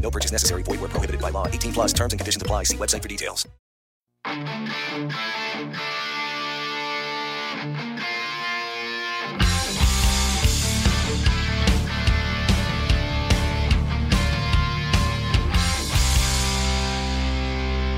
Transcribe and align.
No 0.00 0.10
purchase 0.10 0.32
necessary. 0.32 0.62
Void 0.62 0.80
were 0.80 0.88
prohibited 0.88 1.20
by 1.20 1.30
law. 1.30 1.48
18 1.48 1.72
plus 1.72 1.92
terms 1.92 2.12
and 2.12 2.20
conditions 2.20 2.42
apply. 2.42 2.62
See 2.64 2.76
website 2.76 3.02
for 3.02 3.08
details. 3.08 3.46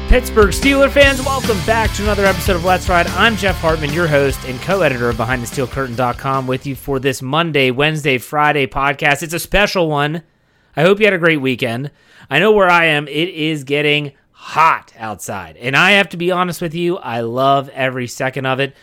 Pittsburgh 0.08 0.48
Steeler 0.48 0.90
fans, 0.90 1.22
welcome 1.22 1.58
back 1.66 1.92
to 1.92 2.02
another 2.02 2.24
episode 2.24 2.56
of 2.56 2.64
Let's 2.64 2.88
Ride. 2.88 3.06
I'm 3.08 3.36
Jeff 3.36 3.56
Hartman, 3.56 3.92
your 3.92 4.06
host 4.06 4.42
and 4.46 4.58
co-editor 4.62 5.10
of 5.10 5.16
BehindTheSteelCurtain.com 5.16 6.46
with 6.46 6.64
you 6.64 6.74
for 6.74 6.98
this 6.98 7.20
Monday, 7.20 7.70
Wednesday, 7.70 8.16
Friday 8.16 8.66
podcast. 8.66 9.22
It's 9.22 9.34
a 9.34 9.38
special 9.38 9.90
one. 9.90 10.22
I 10.78 10.82
hope 10.82 11.00
you 11.00 11.06
had 11.06 11.12
a 11.12 11.18
great 11.18 11.40
weekend. 11.40 11.90
I 12.30 12.38
know 12.38 12.52
where 12.52 12.70
I 12.70 12.84
am, 12.84 13.08
it 13.08 13.30
is 13.30 13.64
getting 13.64 14.12
hot 14.30 14.92
outside. 14.96 15.56
And 15.56 15.76
I 15.76 15.92
have 15.92 16.10
to 16.10 16.16
be 16.16 16.30
honest 16.30 16.62
with 16.62 16.72
you, 16.72 16.98
I 16.98 17.22
love 17.22 17.68
every 17.70 18.06
second 18.06 18.46
of 18.46 18.60
it. 18.60 18.76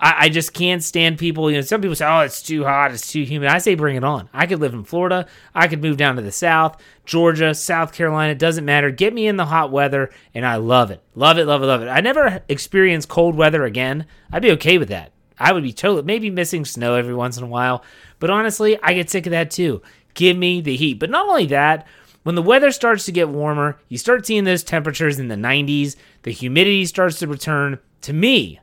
I, 0.00 0.14
I 0.20 0.28
just 0.30 0.54
can't 0.54 0.82
stand 0.82 1.18
people. 1.18 1.50
You 1.50 1.58
know, 1.58 1.62
some 1.62 1.82
people 1.82 1.96
say, 1.96 2.06
"Oh, 2.06 2.20
it's 2.20 2.42
too 2.42 2.64
hot, 2.64 2.92
it's 2.92 3.12
too 3.12 3.24
humid." 3.24 3.50
I 3.50 3.58
say, 3.58 3.74
bring 3.74 3.96
it 3.96 4.04
on. 4.04 4.30
I 4.32 4.46
could 4.46 4.60
live 4.60 4.72
in 4.72 4.84
Florida. 4.84 5.26
I 5.54 5.68
could 5.68 5.82
move 5.82 5.98
down 5.98 6.16
to 6.16 6.22
the 6.22 6.32
South, 6.32 6.82
Georgia, 7.04 7.54
South 7.54 7.92
Carolina. 7.92 8.32
It 8.32 8.38
doesn't 8.38 8.64
matter. 8.64 8.90
Get 8.90 9.12
me 9.12 9.26
in 9.26 9.36
the 9.36 9.46
hot 9.46 9.70
weather, 9.70 10.10
and 10.34 10.46
I 10.46 10.56
love 10.56 10.90
it. 10.90 11.02
Love 11.14 11.36
it, 11.36 11.44
love 11.44 11.62
it, 11.62 11.66
love 11.66 11.82
it. 11.82 11.88
I 11.88 12.00
never 12.00 12.42
experience 12.48 13.04
cold 13.04 13.34
weather 13.36 13.64
again. 13.64 14.06
I'd 14.30 14.42
be 14.42 14.52
okay 14.52 14.78
with 14.78 14.88
that. 14.88 15.12
I 15.38 15.52
would 15.52 15.62
be 15.62 15.72
totally 15.72 16.02
maybe 16.02 16.30
missing 16.30 16.64
snow 16.64 16.94
every 16.94 17.14
once 17.14 17.36
in 17.36 17.42
a 17.42 17.48
while, 17.48 17.82
but 18.20 18.30
honestly, 18.30 18.78
I 18.82 18.94
get 18.94 19.10
sick 19.10 19.26
of 19.26 19.32
that 19.32 19.50
too. 19.50 19.82
Give 20.14 20.36
me 20.36 20.60
the 20.60 20.76
heat. 20.76 20.98
But 20.98 21.10
not 21.10 21.28
only 21.28 21.46
that. 21.46 21.86
When 22.22 22.36
the 22.36 22.42
weather 22.42 22.70
starts 22.70 23.04
to 23.06 23.12
get 23.12 23.28
warmer, 23.28 23.80
you 23.88 23.98
start 23.98 24.26
seeing 24.26 24.44
those 24.44 24.62
temperatures 24.62 25.18
in 25.18 25.26
the 25.26 25.34
90s, 25.34 25.96
the 26.22 26.30
humidity 26.30 26.86
starts 26.86 27.18
to 27.18 27.26
return. 27.26 27.80
To 28.02 28.12
me, 28.12 28.60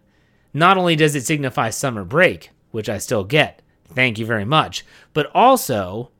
not 0.53 0.77
only 0.77 0.95
does 0.95 1.15
it 1.15 1.25
signify 1.25 1.69
summer 1.69 2.05
break, 2.05 2.51
which 2.71 2.87
I 2.87 2.99
still 2.99 3.25
get, 3.25 3.61
thank 3.85 4.17
you 4.17 4.25
very 4.25 4.45
much, 4.45 4.85
but 5.13 5.29
also 5.33 6.11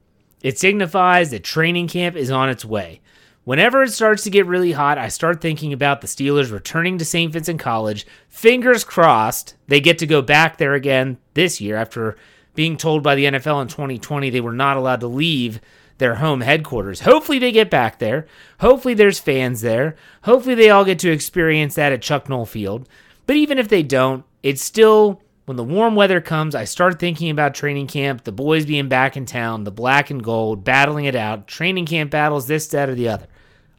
it 0.42 0.60
signifies 0.60 1.32
that 1.32 1.44
training 1.44 1.88
camp 1.88 2.16
is 2.16 2.32
on 2.32 2.50
its 2.50 2.66
way. 2.66 3.02
Whenever 3.46 3.84
it 3.84 3.92
starts 3.92 4.24
to 4.24 4.30
get 4.30 4.46
really 4.46 4.74
hot, 4.74 4.98
I 4.98 5.08
start 5.08 5.42
thinking 5.42 5.74
about 5.74 6.02
the 6.02 6.08
Steelers 6.08 6.52
returning 6.52 6.98
to 6.98 7.06
St. 7.06 7.32
Vincent 7.32 7.60
College. 7.60 8.06
Fingers 8.28 8.84
crossed 8.84 9.56
they 9.68 9.80
get 9.80 9.98
to 10.00 10.06
go 10.06 10.22
back 10.22 10.58
there 10.58 10.74
again 10.74 11.18
this 11.34 11.60
year 11.60 11.76
after 11.76 12.16
being 12.60 12.76
told 12.76 13.02
by 13.02 13.16
the 13.16 13.24
NFL 13.24 13.62
in 13.62 13.70
2020 13.70 14.30
they 14.30 14.42
were 14.42 14.52
not 14.52 14.76
allowed 14.76 15.00
to 15.00 15.08
leave 15.08 15.62
their 15.98 16.16
home 16.16 16.42
headquarters. 16.42 17.00
Hopefully 17.00 17.40
they 17.40 17.54
get 17.54 17.70
back 17.70 18.00
there. 18.00 18.28
Hopefully 18.60 18.94
there's 18.94 19.18
fans 19.18 19.62
there. 19.62 19.96
Hopefully 20.24 20.56
they 20.56 20.70
all 20.70 20.84
get 20.84 21.00
to 21.00 21.10
experience 21.10 21.76
that 21.76 21.94
at 21.94 22.02
Chuck 22.02 22.28
Noll 22.28 22.46
Field. 22.46 22.90
But 23.26 23.38
even 23.38 23.60
if 23.60 23.70
they 23.70 23.82
don't, 23.82 24.26
it's 24.44 24.62
still 24.62 25.22
when 25.46 25.56
the 25.56 25.64
warm 25.64 25.96
weather 25.96 26.20
comes, 26.20 26.54
I 26.54 26.66
start 26.66 27.00
thinking 27.00 27.30
about 27.30 27.56
training 27.56 27.88
camp, 27.88 28.26
the 28.26 28.34
boys 28.34 28.66
being 28.66 28.90
back 28.90 29.16
in 29.16 29.26
town, 29.26 29.64
the 29.64 29.72
black 29.72 30.10
and 30.10 30.22
gold, 30.22 30.66
battling 30.66 31.06
it 31.06 31.16
out, 31.16 31.48
training 31.48 31.86
camp 31.86 32.12
battles, 32.12 32.48
this, 32.48 32.68
that, 32.68 32.90
or 32.90 32.96
the 32.96 33.08
other. 33.08 33.28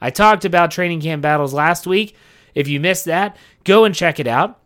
I 0.01 0.09
talked 0.09 0.47
about 0.47 0.71
training 0.71 1.03
camp 1.03 1.21
battles 1.21 1.53
last 1.53 1.87
week. 1.87 2.17
If 2.55 2.67
you 2.67 2.81
missed 2.81 3.05
that, 3.05 3.37
go 3.65 3.85
and 3.85 3.95
check 3.95 4.19
it 4.19 4.27
out. 4.27 4.59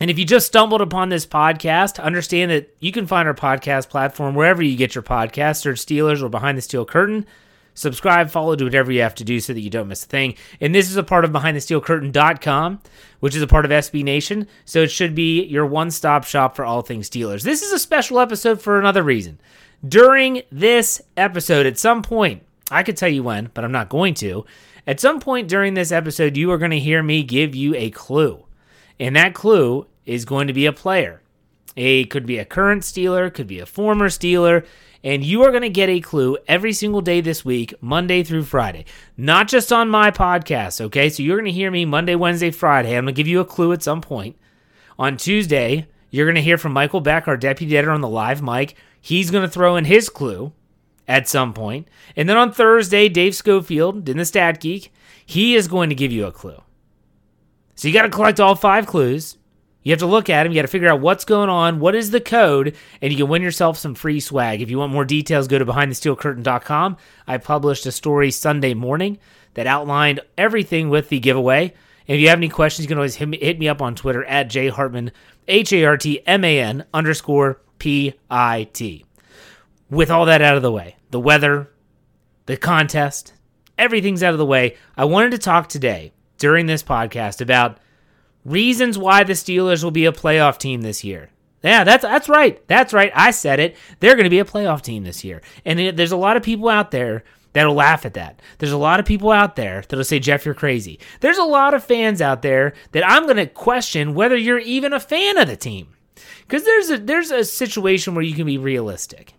And 0.00 0.10
if 0.10 0.18
you 0.18 0.24
just 0.24 0.46
stumbled 0.46 0.80
upon 0.80 1.08
this 1.08 1.26
podcast, 1.26 2.02
understand 2.02 2.50
that 2.50 2.74
you 2.78 2.92
can 2.92 3.06
find 3.06 3.26
our 3.26 3.34
podcast 3.34 3.88
platform 3.88 4.34
wherever 4.34 4.62
you 4.62 4.76
get 4.76 4.94
your 4.94 5.02
podcast. 5.02 5.56
Search 5.60 5.84
Steelers 5.84 6.22
or 6.22 6.28
Behind 6.28 6.56
the 6.56 6.62
Steel 6.62 6.84
Curtain. 6.84 7.26
Subscribe, 7.74 8.28
follow, 8.30 8.56
do 8.56 8.64
whatever 8.64 8.90
you 8.90 9.02
have 9.02 9.14
to 9.14 9.24
do 9.24 9.38
so 9.38 9.52
that 9.52 9.60
you 9.60 9.70
don't 9.70 9.86
miss 9.86 10.04
a 10.04 10.08
thing. 10.08 10.34
And 10.60 10.74
this 10.74 10.90
is 10.90 10.96
a 10.96 11.02
part 11.04 11.24
of 11.24 11.30
BehindTheSteelCurtain.com, 11.30 12.80
which 13.20 13.36
is 13.36 13.42
a 13.42 13.46
part 13.46 13.64
of 13.64 13.70
SB 13.70 14.02
Nation. 14.02 14.48
So 14.64 14.82
it 14.82 14.90
should 14.90 15.14
be 15.14 15.44
your 15.44 15.64
one 15.64 15.92
stop 15.92 16.24
shop 16.24 16.56
for 16.56 16.64
all 16.64 16.82
things 16.82 17.08
Steelers. 17.08 17.42
This 17.42 17.62
is 17.62 17.72
a 17.72 17.78
special 17.78 18.18
episode 18.18 18.60
for 18.60 18.80
another 18.80 19.04
reason. 19.04 19.40
During 19.86 20.42
this 20.50 21.00
episode, 21.16 21.66
at 21.66 21.78
some 21.78 22.02
point, 22.02 22.42
I 22.68 22.82
could 22.82 22.96
tell 22.96 23.08
you 23.08 23.22
when, 23.22 23.50
but 23.54 23.64
I'm 23.64 23.72
not 23.72 23.88
going 23.88 24.14
to. 24.14 24.44
At 24.84 24.98
some 24.98 25.20
point 25.20 25.48
during 25.48 25.74
this 25.74 25.92
episode, 25.92 26.36
you 26.36 26.50
are 26.50 26.58
going 26.58 26.72
to 26.72 26.80
hear 26.80 27.02
me 27.02 27.22
give 27.22 27.54
you 27.54 27.76
a 27.76 27.90
clue. 27.90 28.44
And 29.00 29.16
that 29.16 29.34
clue 29.34 29.86
is 30.04 30.24
going 30.24 30.46
to 30.46 30.52
be 30.52 30.66
a 30.66 30.72
player. 30.72 31.22
It 31.76 32.10
could 32.10 32.26
be 32.26 32.38
a 32.38 32.44
current 32.44 32.82
Steeler, 32.82 33.32
could 33.32 33.46
be 33.46 33.60
a 33.60 33.66
former 33.66 34.08
Steeler, 34.08 34.66
and 35.04 35.24
you 35.24 35.42
are 35.44 35.50
going 35.50 35.62
to 35.62 35.68
get 35.68 35.88
a 35.88 36.00
clue 36.00 36.36
every 36.48 36.72
single 36.72 37.00
day 37.00 37.20
this 37.20 37.44
week, 37.44 37.72
Monday 37.80 38.24
through 38.24 38.44
Friday. 38.44 38.84
Not 39.16 39.46
just 39.46 39.72
on 39.72 39.88
my 39.88 40.10
podcast, 40.10 40.80
okay? 40.80 41.08
So 41.08 41.22
you're 41.22 41.36
going 41.36 41.44
to 41.44 41.52
hear 41.52 41.70
me 41.70 41.84
Monday, 41.84 42.16
Wednesday, 42.16 42.50
Friday. 42.50 42.96
I'm 42.96 43.04
going 43.04 43.14
to 43.14 43.16
give 43.16 43.28
you 43.28 43.38
a 43.38 43.44
clue 43.44 43.72
at 43.72 43.82
some 43.82 44.00
point. 44.00 44.36
On 44.98 45.16
Tuesday, 45.16 45.86
you're 46.10 46.26
going 46.26 46.34
to 46.34 46.42
hear 46.42 46.58
from 46.58 46.72
Michael 46.72 47.00
Beck, 47.00 47.28
our 47.28 47.36
deputy 47.36 47.76
editor 47.76 47.92
on 47.92 48.00
the 48.00 48.08
live 48.08 48.42
mic. 48.42 48.74
He's 49.00 49.30
going 49.30 49.44
to 49.44 49.50
throw 49.50 49.76
in 49.76 49.84
his 49.84 50.08
clue 50.08 50.52
at 51.06 51.28
some 51.28 51.54
point. 51.54 51.86
And 52.16 52.28
then 52.28 52.36
on 52.36 52.52
Thursday, 52.52 53.08
Dave 53.08 53.36
Schofield 53.36 54.08
in 54.08 54.16
the 54.16 54.24
Stat 54.24 54.58
Geek, 54.58 54.92
he 55.24 55.54
is 55.54 55.68
going 55.68 55.90
to 55.90 55.94
give 55.94 56.10
you 56.10 56.26
a 56.26 56.32
clue. 56.32 56.60
So 57.78 57.86
you 57.86 57.94
got 57.94 58.02
to 58.02 58.08
collect 58.08 58.40
all 58.40 58.56
five 58.56 58.88
clues. 58.88 59.38
You 59.84 59.92
have 59.92 60.00
to 60.00 60.06
look 60.06 60.28
at 60.28 60.42
them. 60.42 60.50
You 60.50 60.58
got 60.58 60.62
to 60.62 60.68
figure 60.68 60.88
out 60.88 61.00
what's 61.00 61.24
going 61.24 61.48
on, 61.48 61.78
what 61.78 61.94
is 61.94 62.10
the 62.10 62.20
code, 62.20 62.74
and 63.00 63.12
you 63.12 63.16
can 63.16 63.28
win 63.28 63.40
yourself 63.40 63.78
some 63.78 63.94
free 63.94 64.18
swag. 64.18 64.60
If 64.60 64.68
you 64.68 64.78
want 64.78 64.92
more 64.92 65.04
details, 65.04 65.46
go 65.46 65.60
to 65.60 65.64
behindthesteelcurtain.com. 65.64 66.96
I 67.28 67.38
published 67.38 67.86
a 67.86 67.92
story 67.92 68.32
Sunday 68.32 68.74
morning 68.74 69.20
that 69.54 69.68
outlined 69.68 70.18
everything 70.36 70.88
with 70.88 71.08
the 71.08 71.20
giveaway. 71.20 71.72
And 72.08 72.16
if 72.16 72.20
you 72.20 72.30
have 72.30 72.40
any 72.40 72.48
questions, 72.48 72.84
you 72.84 72.88
can 72.88 72.98
always 72.98 73.14
hit 73.14 73.28
me, 73.28 73.38
hit 73.38 73.60
me 73.60 73.68
up 73.68 73.80
on 73.80 73.94
Twitter 73.94 74.24
at 74.24 74.50
jhartman, 74.50 75.12
H 75.46 75.72
A 75.72 75.84
R 75.84 75.96
T 75.96 76.20
M 76.26 76.42
A 76.42 76.60
N 76.60 76.84
underscore 76.92 77.60
P 77.78 78.12
I 78.28 78.68
T. 78.72 79.04
With 79.88 80.10
all 80.10 80.24
that 80.24 80.42
out 80.42 80.56
of 80.56 80.62
the 80.62 80.72
way, 80.72 80.96
the 81.12 81.20
weather, 81.20 81.70
the 82.46 82.56
contest, 82.56 83.34
everything's 83.78 84.24
out 84.24 84.32
of 84.32 84.38
the 84.38 84.44
way. 84.44 84.76
I 84.96 85.04
wanted 85.04 85.30
to 85.30 85.38
talk 85.38 85.68
today 85.68 86.12
during 86.38 86.66
this 86.66 86.82
podcast 86.82 87.40
about 87.40 87.78
reasons 88.44 88.96
why 88.96 89.24
the 89.24 89.34
Steelers 89.34 89.84
will 89.84 89.90
be 89.90 90.06
a 90.06 90.12
playoff 90.12 90.58
team 90.58 90.80
this 90.82 91.04
year. 91.04 91.30
Yeah, 91.62 91.84
that's 91.84 92.02
that's 92.02 92.28
right. 92.28 92.66
That's 92.68 92.92
right. 92.92 93.10
I 93.14 93.32
said 93.32 93.58
it. 93.58 93.76
They're 94.00 94.14
going 94.14 94.24
to 94.24 94.30
be 94.30 94.38
a 94.38 94.44
playoff 94.44 94.80
team 94.80 95.02
this 95.02 95.24
year. 95.24 95.42
And 95.64 95.98
there's 95.98 96.12
a 96.12 96.16
lot 96.16 96.36
of 96.36 96.42
people 96.42 96.68
out 96.68 96.92
there 96.92 97.24
that'll 97.52 97.74
laugh 97.74 98.06
at 98.06 98.14
that. 98.14 98.40
There's 98.58 98.72
a 98.72 98.78
lot 98.78 99.00
of 99.00 99.06
people 99.06 99.32
out 99.32 99.56
there 99.56 99.82
that'll 99.88 100.04
say, 100.04 100.20
Jeff, 100.20 100.44
you're 100.44 100.54
crazy. 100.54 101.00
There's 101.20 101.38
a 101.38 101.44
lot 101.44 101.74
of 101.74 101.82
fans 101.82 102.22
out 102.22 102.42
there 102.42 102.74
that 102.92 103.06
I'm 103.06 103.24
going 103.24 103.36
to 103.38 103.46
question 103.46 104.14
whether 104.14 104.36
you're 104.36 104.60
even 104.60 104.92
a 104.92 105.00
fan 105.00 105.36
of 105.36 105.48
the 105.48 105.56
team. 105.56 105.88
Because 106.42 106.64
there's 106.64 106.90
a 106.90 106.98
there's 106.98 107.30
a 107.30 107.44
situation 107.44 108.14
where 108.14 108.24
you 108.24 108.34
can 108.34 108.46
be 108.46 108.58
realistic. 108.58 109.34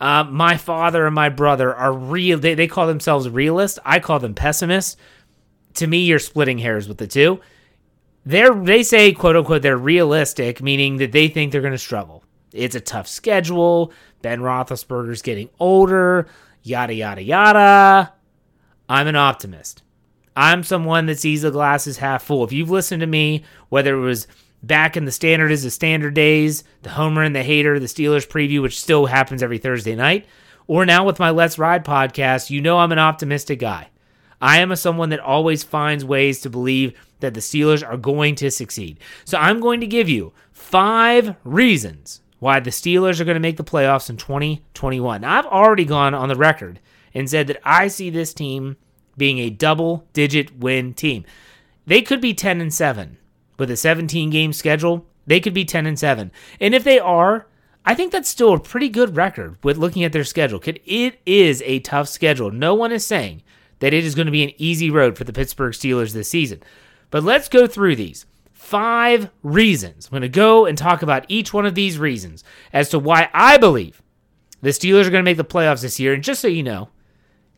Uh, 0.00 0.24
my 0.24 0.56
father 0.56 1.06
and 1.06 1.14
my 1.14 1.28
brother 1.28 1.74
are 1.74 1.92
real. 1.92 2.38
They, 2.38 2.54
they 2.54 2.68
call 2.68 2.86
themselves 2.86 3.28
realists. 3.28 3.78
I 3.84 3.98
call 3.98 4.20
them 4.20 4.34
pessimists. 4.34 4.96
To 5.74 5.86
me, 5.86 5.98
you're 5.98 6.18
splitting 6.18 6.58
hairs 6.58 6.88
with 6.88 6.98
the 6.98 7.06
two. 7.06 7.40
They're 8.24 8.54
they 8.54 8.82
say 8.82 9.12
quote 9.12 9.36
unquote 9.36 9.62
they're 9.62 9.76
realistic, 9.76 10.62
meaning 10.62 10.96
that 10.98 11.12
they 11.12 11.28
think 11.28 11.52
they're 11.52 11.60
going 11.60 11.72
to 11.72 11.78
struggle. 11.78 12.24
It's 12.52 12.74
a 12.74 12.80
tough 12.80 13.06
schedule. 13.06 13.92
Ben 14.22 14.40
Roethlisberger's 14.40 15.22
getting 15.22 15.50
older. 15.60 16.28
Yada 16.62 16.94
yada 16.94 17.22
yada. 17.22 18.12
I'm 18.88 19.06
an 19.06 19.16
optimist. 19.16 19.82
I'm 20.34 20.62
someone 20.62 21.06
that 21.06 21.18
sees 21.18 21.42
the 21.42 21.50
glasses 21.50 21.98
half 21.98 22.22
full. 22.22 22.44
If 22.44 22.52
you've 22.52 22.70
listened 22.70 23.00
to 23.00 23.06
me, 23.06 23.44
whether 23.68 23.96
it 23.96 24.00
was 24.00 24.28
back 24.62 24.96
in 24.96 25.04
the 25.04 25.12
standard 25.12 25.50
is 25.50 25.62
the 25.62 25.70
standard 25.70 26.14
days, 26.14 26.64
the 26.82 26.90
homer 26.90 27.22
and 27.22 27.34
the 27.34 27.42
hater, 27.42 27.78
the 27.78 27.86
Steelers 27.86 28.26
preview, 28.26 28.62
which 28.62 28.80
still 28.80 29.06
happens 29.06 29.42
every 29.42 29.58
Thursday 29.58 29.94
night, 29.94 30.26
or 30.66 30.86
now 30.86 31.04
with 31.04 31.18
my 31.18 31.30
Let's 31.30 31.58
Ride 31.58 31.84
podcast, 31.84 32.50
you 32.50 32.60
know 32.60 32.78
I'm 32.78 32.92
an 32.92 32.98
optimistic 32.98 33.58
guy. 33.58 33.88
I 34.40 34.58
am 34.58 34.70
a 34.70 34.76
someone 34.76 35.08
that 35.10 35.20
always 35.20 35.64
finds 35.64 36.04
ways 36.04 36.40
to 36.42 36.50
believe 36.50 36.98
that 37.20 37.34
the 37.34 37.40
Steelers 37.40 37.86
are 37.86 37.96
going 37.96 38.34
to 38.36 38.50
succeed. 38.50 39.00
So 39.24 39.38
I'm 39.38 39.60
going 39.60 39.80
to 39.80 39.86
give 39.86 40.08
you 40.08 40.32
five 40.52 41.34
reasons 41.44 42.20
why 42.38 42.60
the 42.60 42.70
Steelers 42.70 43.20
are 43.20 43.24
going 43.24 43.34
to 43.34 43.40
make 43.40 43.56
the 43.56 43.64
playoffs 43.64 44.08
in 44.08 44.16
2021. 44.16 45.22
Now, 45.22 45.38
I've 45.38 45.46
already 45.46 45.84
gone 45.84 46.14
on 46.14 46.28
the 46.28 46.36
record 46.36 46.80
and 47.14 47.28
said 47.28 47.48
that 47.48 47.60
I 47.64 47.88
see 47.88 48.10
this 48.10 48.32
team 48.32 48.76
being 49.16 49.38
a 49.38 49.50
double 49.50 50.06
digit 50.12 50.56
win 50.56 50.94
team. 50.94 51.24
They 51.86 52.02
could 52.02 52.20
be 52.20 52.34
10 52.34 52.60
and 52.60 52.72
7 52.72 53.18
with 53.58 53.70
a 53.70 53.76
17 53.76 54.30
game 54.30 54.52
schedule. 54.52 55.06
They 55.26 55.40
could 55.40 55.54
be 55.54 55.64
10 55.64 55.86
and 55.86 55.98
7. 55.98 56.30
And 56.60 56.74
if 56.74 56.84
they 56.84 57.00
are, 57.00 57.46
I 57.84 57.94
think 57.94 58.12
that's 58.12 58.28
still 58.28 58.54
a 58.54 58.60
pretty 58.60 58.88
good 58.88 59.16
record 59.16 59.56
with 59.64 59.78
looking 59.78 60.04
at 60.04 60.12
their 60.12 60.24
schedule. 60.24 60.62
It 60.64 61.20
is 61.26 61.62
a 61.64 61.80
tough 61.80 62.08
schedule. 62.08 62.50
No 62.50 62.74
one 62.74 62.92
is 62.92 63.04
saying 63.04 63.42
that 63.80 63.94
it 63.94 64.04
is 64.04 64.14
going 64.14 64.26
to 64.26 64.32
be 64.32 64.42
an 64.42 64.52
easy 64.56 64.90
road 64.90 65.16
for 65.16 65.24
the 65.24 65.32
Pittsburgh 65.32 65.72
Steelers 65.72 66.12
this 66.12 66.30
season. 66.30 66.62
But 67.10 67.24
let's 67.24 67.48
go 67.48 67.66
through 67.66 67.96
these 67.96 68.26
five 68.52 69.30
reasons. 69.42 70.06
I'm 70.06 70.10
going 70.10 70.22
to 70.22 70.28
go 70.28 70.66
and 70.66 70.76
talk 70.76 71.02
about 71.02 71.24
each 71.28 71.54
one 71.54 71.64
of 71.64 71.74
these 71.74 71.98
reasons 71.98 72.44
as 72.72 72.90
to 72.90 72.98
why 72.98 73.30
I 73.32 73.56
believe 73.56 74.02
the 74.60 74.70
Steelers 74.70 75.06
are 75.06 75.10
going 75.10 75.24
to 75.24 75.30
make 75.30 75.36
the 75.36 75.44
playoffs 75.44 75.82
this 75.82 76.00
year. 76.00 76.12
And 76.12 76.22
just 76.22 76.40
so 76.40 76.48
you 76.48 76.62
know, 76.62 76.90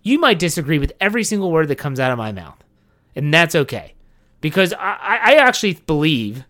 you 0.02 0.18
might 0.18 0.38
disagree 0.38 0.78
with 0.78 0.92
every 1.00 1.24
single 1.24 1.50
word 1.50 1.68
that 1.68 1.76
comes 1.76 1.98
out 1.98 2.12
of 2.12 2.18
my 2.18 2.32
mouth. 2.32 2.62
And 3.16 3.34
that's 3.34 3.54
okay. 3.54 3.94
Because 4.40 4.72
I, 4.72 5.18
I 5.22 5.34
actually 5.36 5.74
believe 5.74 6.44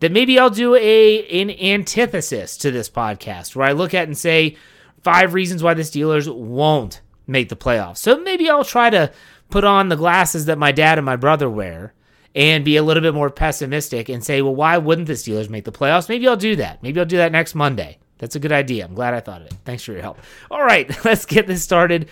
that 0.00 0.12
maybe 0.12 0.38
I'll 0.38 0.50
do 0.50 0.74
a 0.74 1.42
an 1.42 1.50
antithesis 1.50 2.56
to 2.58 2.70
this 2.70 2.90
podcast 2.90 3.56
where 3.56 3.66
I 3.66 3.72
look 3.72 3.94
at 3.94 4.06
and 4.06 4.16
say 4.16 4.56
five 5.02 5.34
reasons 5.34 5.62
why 5.62 5.74
the 5.74 5.82
Steelers 5.82 6.32
won't 6.32 7.00
make 7.26 7.48
the 7.48 7.56
playoffs. 7.56 7.98
So 7.98 8.18
maybe 8.18 8.48
I'll 8.48 8.64
try 8.64 8.90
to 8.90 9.12
put 9.50 9.64
on 9.64 9.88
the 9.88 9.96
glasses 9.96 10.46
that 10.46 10.58
my 10.58 10.72
dad 10.72 10.98
and 10.98 11.04
my 11.04 11.16
brother 11.16 11.48
wear 11.48 11.94
and 12.34 12.64
be 12.64 12.76
a 12.76 12.82
little 12.82 13.02
bit 13.02 13.14
more 13.14 13.30
pessimistic 13.30 14.08
and 14.08 14.24
say, 14.24 14.42
well, 14.42 14.54
why 14.54 14.76
wouldn't 14.78 15.06
the 15.06 15.14
Steelers 15.14 15.48
make 15.48 15.64
the 15.64 15.72
playoffs? 15.72 16.08
Maybe 16.08 16.26
I'll 16.26 16.36
do 16.36 16.56
that. 16.56 16.82
Maybe 16.82 16.98
I'll 16.98 17.06
do 17.06 17.18
that 17.18 17.32
next 17.32 17.54
Monday. 17.54 17.98
That's 18.18 18.36
a 18.36 18.40
good 18.40 18.52
idea. 18.52 18.84
I'm 18.84 18.94
glad 18.94 19.14
I 19.14 19.20
thought 19.20 19.42
of 19.42 19.48
it. 19.48 19.54
Thanks 19.64 19.84
for 19.84 19.92
your 19.92 20.02
help. 20.02 20.18
All 20.50 20.62
right, 20.62 20.88
let's 21.04 21.26
get 21.26 21.46
this 21.46 21.62
started. 21.62 22.08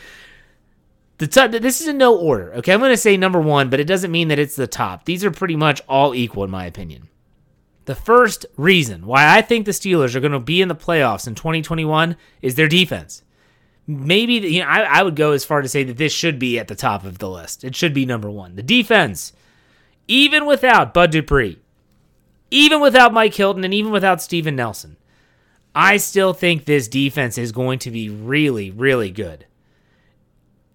The 1.18 1.58
this 1.60 1.80
is 1.80 1.88
in 1.88 1.98
no 1.98 2.16
order. 2.16 2.52
Okay, 2.54 2.72
I'm 2.72 2.80
going 2.80 2.90
to 2.90 2.96
say 2.96 3.16
number 3.16 3.40
one, 3.40 3.70
but 3.70 3.78
it 3.78 3.86
doesn't 3.86 4.10
mean 4.10 4.28
that 4.28 4.40
it's 4.40 4.56
the 4.56 4.66
top. 4.66 5.04
These 5.04 5.24
are 5.24 5.30
pretty 5.30 5.54
much 5.54 5.80
all 5.88 6.14
equal, 6.14 6.42
in 6.44 6.50
my 6.50 6.66
opinion. 6.66 7.08
The 7.84 7.94
first 7.94 8.46
reason 8.56 9.06
why 9.06 9.36
I 9.36 9.42
think 9.42 9.66
the 9.66 9.72
Steelers 9.72 10.14
are 10.14 10.20
going 10.20 10.32
to 10.32 10.40
be 10.40 10.62
in 10.62 10.68
the 10.68 10.74
playoffs 10.74 11.26
in 11.26 11.34
2021 11.34 12.16
is 12.40 12.54
their 12.54 12.68
defense. 12.68 13.22
Maybe 13.86 14.34
you 14.34 14.60
know 14.60 14.68
I, 14.68 14.82
I 14.82 15.02
would 15.02 15.16
go 15.16 15.32
as 15.32 15.44
far 15.44 15.62
to 15.62 15.68
say 15.68 15.84
that 15.84 15.96
this 15.96 16.12
should 16.12 16.38
be 16.38 16.58
at 16.58 16.68
the 16.68 16.74
top 16.74 17.04
of 17.04 17.18
the 17.18 17.28
list. 17.28 17.64
It 17.64 17.74
should 17.74 17.94
be 17.94 18.06
number 18.06 18.30
one. 18.30 18.54
The 18.54 18.62
defense, 18.62 19.32
even 20.06 20.46
without 20.46 20.94
Bud 20.94 21.10
Dupree, 21.10 21.58
even 22.50 22.80
without 22.80 23.12
Mike 23.12 23.34
Hilton, 23.34 23.64
and 23.64 23.74
even 23.74 23.90
without 23.90 24.22
Steven 24.22 24.54
Nelson, 24.54 24.96
I 25.74 25.96
still 25.96 26.32
think 26.32 26.64
this 26.64 26.86
defense 26.86 27.38
is 27.38 27.50
going 27.50 27.78
to 27.80 27.90
be 27.90 28.08
really, 28.08 28.70
really 28.70 29.10
good. 29.10 29.46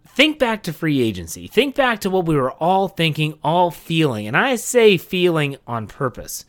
Think 0.07 0.39
back 0.39 0.63
to 0.63 0.73
free 0.73 0.99
agency. 1.01 1.47
Think 1.47 1.75
back 1.75 1.99
to 1.99 2.09
what 2.09 2.25
we 2.25 2.35
were 2.35 2.51
all 2.53 2.87
thinking, 2.87 3.37
all 3.43 3.69
feeling. 3.69 4.25
And 4.25 4.35
I 4.35 4.55
say 4.55 4.97
feeling 4.97 5.57
on 5.67 5.85
purpose. 5.85 6.43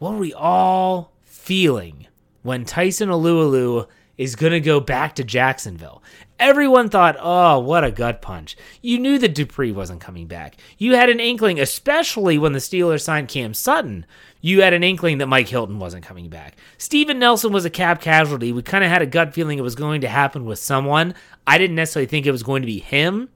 What 0.00 0.14
were 0.14 0.18
we 0.18 0.34
all 0.34 1.12
feeling 1.22 2.08
when 2.42 2.64
Tyson 2.64 3.08
Alualu 3.08 3.86
is 4.18 4.36
going 4.36 4.52
to 4.52 4.60
go 4.60 4.80
back 4.80 5.14
to 5.14 5.24
Jacksonville? 5.24 6.02
Everyone 6.38 6.88
thought, 6.88 7.16
oh, 7.18 7.58
what 7.60 7.84
a 7.84 7.90
gut 7.90 8.20
punch. 8.20 8.56
You 8.82 8.98
knew 8.98 9.18
that 9.18 9.34
Dupree 9.34 9.72
wasn't 9.72 10.00
coming 10.00 10.26
back. 10.26 10.56
You 10.76 10.94
had 10.94 11.08
an 11.08 11.20
inkling, 11.20 11.58
especially 11.58 12.36
when 12.36 12.52
the 12.52 12.58
Steelers 12.58 13.02
signed 13.02 13.28
Cam 13.28 13.54
Sutton, 13.54 14.04
you 14.40 14.62
had 14.62 14.72
an 14.72 14.84
inkling 14.84 15.18
that 15.18 15.26
Mike 15.26 15.48
Hilton 15.48 15.78
wasn't 15.78 16.04
coming 16.04 16.28
back. 16.28 16.56
Steven 16.76 17.18
Nelson 17.18 17.52
was 17.52 17.64
a 17.64 17.70
cap 17.70 18.00
casualty. 18.00 18.52
We 18.52 18.62
kind 18.62 18.84
of 18.84 18.90
had 18.90 19.02
a 19.02 19.06
gut 19.06 19.34
feeling 19.34 19.58
it 19.58 19.62
was 19.62 19.74
going 19.74 20.02
to 20.02 20.08
happen 20.08 20.44
with 20.44 20.58
someone. 20.58 21.14
I 21.46 21.58
didn't 21.58 21.76
necessarily 21.76 22.06
think 22.06 22.26
it 22.26 22.32
was 22.32 22.42
going 22.42 22.62
to 22.62 22.66
be 22.66 22.78
him, 22.78 23.30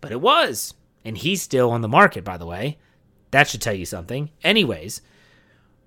but 0.00 0.12
it 0.12 0.20
was. 0.20 0.74
And 1.04 1.18
he's 1.18 1.42
still 1.42 1.70
on 1.70 1.80
the 1.80 1.88
market, 1.88 2.24
by 2.24 2.36
the 2.36 2.46
way. 2.46 2.78
That 3.32 3.48
should 3.48 3.60
tell 3.60 3.74
you 3.74 3.86
something. 3.86 4.30
Anyways, 4.44 5.02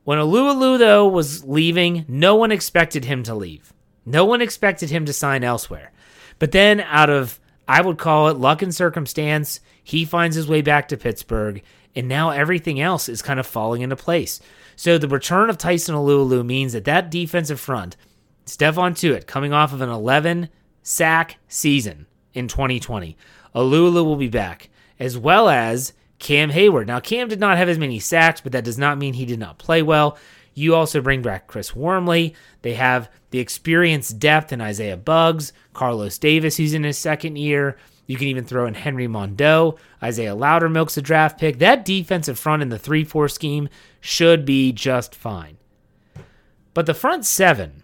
when 0.04 0.20
Alualu, 0.20 0.78
though, 0.78 1.08
was 1.08 1.46
leaving, 1.46 2.06
no 2.08 2.36
one 2.36 2.52
expected 2.52 3.06
him 3.06 3.24
to 3.24 3.36
leave. 3.36 3.74
No 4.06 4.26
one 4.26 4.42
expected 4.42 4.90
him 4.90 5.06
to 5.06 5.14
sign 5.14 5.44
elsewhere. 5.44 5.92
But 6.40 6.52
then, 6.52 6.82
out 6.82 7.10
of, 7.10 7.40
I 7.68 7.82
would 7.82 7.98
call 7.98 8.30
it 8.30 8.38
luck 8.38 8.62
and 8.62 8.74
circumstance, 8.74 9.60
he 9.84 10.06
finds 10.06 10.36
his 10.36 10.48
way 10.48 10.62
back 10.62 10.88
to 10.90 10.98
Pittsburgh 10.98 11.62
and 11.96 12.08
now 12.08 12.30
everything 12.30 12.80
else 12.80 13.10
is 13.10 13.22
kind 13.22 13.40
of 13.40 13.48
falling 13.48 13.82
into 13.82 13.96
place. 13.96 14.40
So 14.76 14.98
the 14.98 15.08
return 15.08 15.50
of 15.50 15.58
Tyson 15.58 15.96
Alualu 15.96 16.46
means 16.46 16.74
that 16.74 16.86
that 16.86 17.12
defensive 17.12 17.60
front, 17.60 17.98
Stephon 18.46 18.94
Tuitt, 18.94 19.28
coming 19.28 19.54
off 19.54 19.74
of 19.74 19.82
an 19.82 19.90
11 19.90 20.50
sack 20.82 21.38
season 21.48 22.08
in 22.34 22.48
2020, 22.48 23.18
Alualu 23.56 24.06
will 24.06 24.16
be 24.16 24.30
back, 24.30 24.70
as 25.00 25.18
well 25.18 25.50
as 25.50 25.94
Cam 26.20 26.52
Heyward. 26.52 26.88
Now, 26.88 27.00
Cam 27.00 27.28
did 27.28 27.40
not 27.40 27.58
have 27.58 27.70
as 27.70 27.80
many 27.80 28.00
sacks, 28.00 28.42
but 28.42 28.52
that 28.52 28.64
does 28.64 28.78
not 28.78 28.98
mean 28.98 29.14
he 29.14 29.26
did 29.26 29.40
not 29.40 29.58
play 29.58 29.82
well. 29.82 30.18
You 30.54 30.76
also 30.76 31.02
bring 31.02 31.22
back 31.22 31.48
Chris 31.48 31.76
Wormley. 31.76 32.34
They 32.62 32.74
have 32.74 33.10
the 33.32 33.40
experience 33.40 34.10
depth 34.10 34.52
in 34.52 34.62
Isaiah 34.62 34.98
Buggs, 34.98 35.54
Carlos 35.74 36.18
Davis, 36.18 36.58
who's 36.58 36.74
in 36.74 36.84
his 36.84 36.98
second 36.98 37.38
year. 37.38 37.78
You 38.08 38.18
can 38.18 38.28
even 38.28 38.44
throw 38.44 38.66
in 38.66 38.74
Henry 38.74 39.08
Mondeaux. 39.08 39.78
Isaiah 40.02 40.36
Loudermilk's 40.36 40.98
a 40.98 41.02
draft 41.02 41.40
pick. 41.40 41.60
That 41.60 41.86
defensive 41.86 42.40
front 42.40 42.62
in 42.64 42.70
the 42.70 42.80
3 42.80 43.04
4 43.04 43.30
scheme 43.30 43.70
should 44.00 44.46
be 44.46 44.72
just 44.72 45.14
fine. 45.14 45.58
But 46.74 46.86
the 46.86 46.94
front 46.94 47.26
seven 47.26 47.84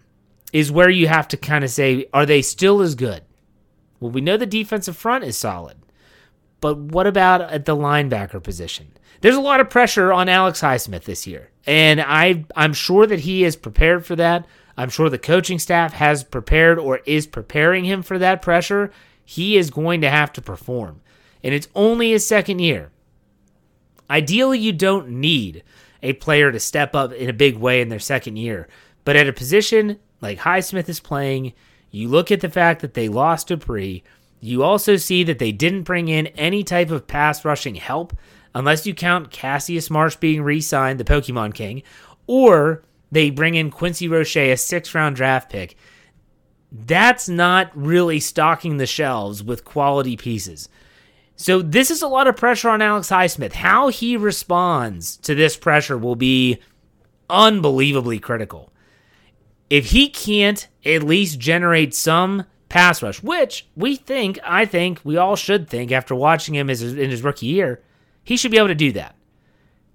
is 0.52 0.72
where 0.72 0.90
you 0.90 1.06
have 1.08 1.28
to 1.28 1.36
kind 1.36 1.64
of 1.64 1.70
say, 1.70 2.06
are 2.12 2.26
they 2.26 2.42
still 2.42 2.80
as 2.80 2.94
good? 2.94 3.22
Well, 4.00 4.10
we 4.10 4.20
know 4.20 4.36
the 4.36 4.46
defensive 4.46 4.96
front 4.96 5.24
is 5.24 5.36
solid. 5.36 5.76
But 6.60 6.78
what 6.78 7.06
about 7.06 7.42
at 7.42 7.64
the 7.64 7.76
linebacker 7.76 8.42
position? 8.42 8.92
There's 9.20 9.36
a 9.36 9.40
lot 9.40 9.60
of 9.60 9.70
pressure 9.70 10.12
on 10.12 10.28
Alex 10.28 10.60
Highsmith 10.60 11.04
this 11.04 11.26
year. 11.26 11.50
And 11.66 12.00
I, 12.00 12.44
I'm 12.54 12.72
sure 12.72 13.06
that 13.06 13.20
he 13.20 13.44
is 13.44 13.56
prepared 13.56 14.06
for 14.06 14.16
that. 14.16 14.46
I'm 14.76 14.90
sure 14.90 15.08
the 15.08 15.18
coaching 15.18 15.58
staff 15.58 15.92
has 15.94 16.22
prepared 16.22 16.78
or 16.78 16.98
is 17.06 17.26
preparing 17.26 17.84
him 17.84 18.02
for 18.02 18.18
that 18.18 18.42
pressure 18.42 18.92
he 19.24 19.56
is 19.56 19.70
going 19.70 20.00
to 20.02 20.08
have 20.08 20.32
to 20.34 20.40
perform. 20.40 21.02
And 21.42 21.52
it's 21.52 21.68
only 21.74 22.12
his 22.12 22.26
second 22.26 22.60
year. 22.60 22.90
Ideally, 24.08 24.60
you 24.60 24.72
don't 24.72 25.08
need 25.08 25.64
a 26.02 26.12
player 26.12 26.52
to 26.52 26.60
step 26.60 26.94
up 26.94 27.12
in 27.12 27.28
a 27.28 27.34
big 27.34 27.56
way 27.56 27.80
in 27.80 27.88
their 27.88 27.98
second 27.98 28.36
year. 28.36 28.68
But 29.04 29.16
at 29.16 29.28
a 29.28 29.32
position 29.32 29.98
like 30.20 30.38
Highsmith 30.38 30.88
is 30.88 31.00
playing, 31.00 31.54
you 31.90 32.08
look 32.08 32.30
at 32.30 32.40
the 32.40 32.48
fact 32.48 32.80
that 32.82 32.94
they 32.94 33.08
lost 33.08 33.48
Dupree. 33.48 34.04
You 34.46 34.62
also 34.62 34.96
see 34.96 35.24
that 35.24 35.40
they 35.40 35.50
didn't 35.50 35.82
bring 35.82 36.06
in 36.06 36.28
any 36.28 36.62
type 36.62 36.92
of 36.92 37.08
pass 37.08 37.44
rushing 37.44 37.74
help, 37.74 38.16
unless 38.54 38.86
you 38.86 38.94
count 38.94 39.32
Cassius 39.32 39.90
Marsh 39.90 40.14
being 40.16 40.40
re 40.40 40.60
signed, 40.60 41.00
the 41.00 41.04
Pokemon 41.04 41.52
King, 41.52 41.82
or 42.28 42.84
they 43.10 43.30
bring 43.30 43.56
in 43.56 43.72
Quincy 43.72 44.06
Roche, 44.06 44.36
a 44.36 44.54
six 44.54 44.94
round 44.94 45.16
draft 45.16 45.50
pick. 45.50 45.76
That's 46.70 47.28
not 47.28 47.72
really 47.74 48.20
stocking 48.20 48.76
the 48.76 48.86
shelves 48.86 49.42
with 49.42 49.64
quality 49.64 50.16
pieces. 50.16 50.68
So, 51.34 51.60
this 51.60 51.90
is 51.90 52.02
a 52.02 52.08
lot 52.08 52.28
of 52.28 52.36
pressure 52.36 52.68
on 52.68 52.80
Alex 52.80 53.08
Highsmith. 53.08 53.52
How 53.52 53.88
he 53.88 54.16
responds 54.16 55.16
to 55.18 55.34
this 55.34 55.56
pressure 55.56 55.98
will 55.98 56.14
be 56.14 56.60
unbelievably 57.28 58.20
critical. 58.20 58.72
If 59.68 59.86
he 59.86 60.08
can't 60.08 60.68
at 60.84 61.02
least 61.02 61.40
generate 61.40 61.96
some 61.96 62.44
pass 62.68 63.02
rush, 63.02 63.22
which 63.22 63.66
we 63.76 63.96
think, 63.96 64.38
I 64.44 64.64
think, 64.64 65.00
we 65.04 65.16
all 65.16 65.36
should 65.36 65.68
think 65.68 65.92
after 65.92 66.14
watching 66.14 66.54
him 66.54 66.68
in 66.68 67.10
his 67.10 67.22
rookie 67.22 67.46
year, 67.46 67.82
he 68.24 68.36
should 68.36 68.50
be 68.50 68.58
able 68.58 68.68
to 68.68 68.74
do 68.74 68.92
that. 68.92 69.14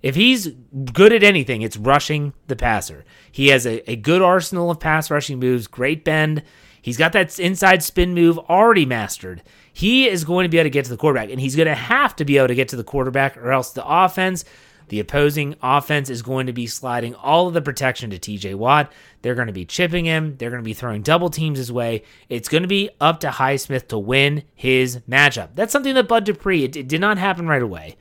If 0.01 0.15
he's 0.15 0.47
good 0.93 1.13
at 1.13 1.23
anything, 1.23 1.61
it's 1.61 1.77
rushing 1.77 2.33
the 2.47 2.55
passer. 2.55 3.05
He 3.31 3.49
has 3.49 3.67
a, 3.67 3.89
a 3.91 3.95
good 3.95 4.21
arsenal 4.21 4.71
of 4.71 4.79
pass 4.79 5.11
rushing 5.11 5.39
moves, 5.39 5.67
great 5.67 6.03
bend. 6.03 6.43
He's 6.81 6.97
got 6.97 7.11
that 7.11 7.37
inside 7.39 7.83
spin 7.83 8.15
move 8.15 8.39
already 8.39 8.85
mastered. 8.85 9.43
He 9.71 10.07
is 10.07 10.23
going 10.23 10.45
to 10.45 10.49
be 10.49 10.57
able 10.57 10.65
to 10.65 10.71
get 10.71 10.85
to 10.85 10.91
the 10.91 10.97
quarterback, 10.97 11.29
and 11.29 11.39
he's 11.39 11.55
going 11.55 11.67
to 11.67 11.75
have 11.75 12.15
to 12.15 12.25
be 12.25 12.37
able 12.37 12.47
to 12.47 12.55
get 12.55 12.69
to 12.69 12.75
the 12.75 12.83
quarterback, 12.83 13.37
or 13.37 13.51
else 13.51 13.71
the 13.71 13.85
offense, 13.85 14.43
the 14.91 14.99
opposing 14.99 15.55
offense, 15.63 16.09
is 16.09 16.21
going 16.21 16.47
to 16.47 16.53
be 16.53 16.67
sliding 16.67 17.15
all 17.15 17.47
of 17.47 17.53
the 17.53 17.61
protection 17.61 18.09
to 18.09 18.19
TJ 18.19 18.55
Watt. 18.55 18.91
They're 19.21 19.35
going 19.35 19.47
to 19.47 19.53
be 19.53 19.63
chipping 19.63 20.03
him. 20.03 20.35
They're 20.35 20.49
going 20.49 20.61
to 20.61 20.65
be 20.65 20.73
throwing 20.73 21.01
double 21.01 21.29
teams 21.29 21.57
his 21.57 21.71
way. 21.71 22.03
It's 22.27 22.49
going 22.49 22.63
to 22.63 22.67
be 22.67 22.89
up 22.99 23.21
to 23.21 23.29
Highsmith 23.29 23.87
to 23.87 23.97
win 23.97 24.43
his 24.53 24.97
matchup. 25.09 25.51
That's 25.55 25.71
something 25.71 25.95
that 25.95 26.09
Bud 26.09 26.25
Dupree, 26.25 26.65
it, 26.65 26.75
it 26.75 26.89
did 26.89 26.99
not 26.99 27.17
happen 27.17 27.47
right 27.47 27.61
away. 27.61 27.95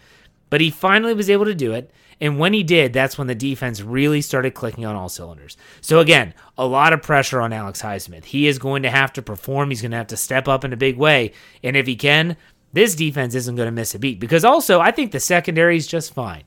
But 0.51 0.61
he 0.61 0.69
finally 0.69 1.15
was 1.15 1.31
able 1.31 1.45
to 1.45 1.55
do 1.55 1.73
it. 1.73 1.93
And 2.21 2.41
when 2.41 2.53
he 2.53 2.65
did, 2.65 2.93
that's 2.93 3.17
when 3.17 3.29
the 3.29 3.37
defense 3.37 3.81
really 3.81 4.21
started 4.21 4.53
clicking 4.53 4.85
on 4.85 4.97
all 4.97 5.09
cylinders. 5.09 5.57
So, 5.81 6.01
again, 6.01 6.35
a 6.59 6.67
lot 6.67 6.93
of 6.93 7.03
pressure 7.03 7.41
on 7.41 7.53
Alex 7.53 7.81
Highsmith. 7.81 8.25
He 8.25 8.49
is 8.49 8.59
going 8.59 8.83
to 8.83 8.91
have 8.91 9.13
to 9.13 9.23
perform. 9.23 9.71
He's 9.71 9.81
going 9.81 9.93
to 9.93 9.97
have 9.97 10.09
to 10.09 10.17
step 10.17 10.49
up 10.49 10.65
in 10.65 10.73
a 10.73 10.77
big 10.77 10.99
way. 10.99 11.33
And 11.63 11.77
if 11.77 11.87
he 11.87 11.95
can, 11.95 12.37
this 12.73 12.97
defense 12.97 13.37
isn't 13.37 13.55
going 13.55 13.69
to 13.69 13.73
miss 13.73 13.95
a 13.95 13.99
beat. 14.01 14.19
Because 14.19 14.45
also, 14.45 14.81
I 14.81 14.91
think 14.91 15.13
the 15.13 15.21
secondary 15.21 15.77
is 15.77 15.87
just 15.87 16.13
fine. 16.13 16.43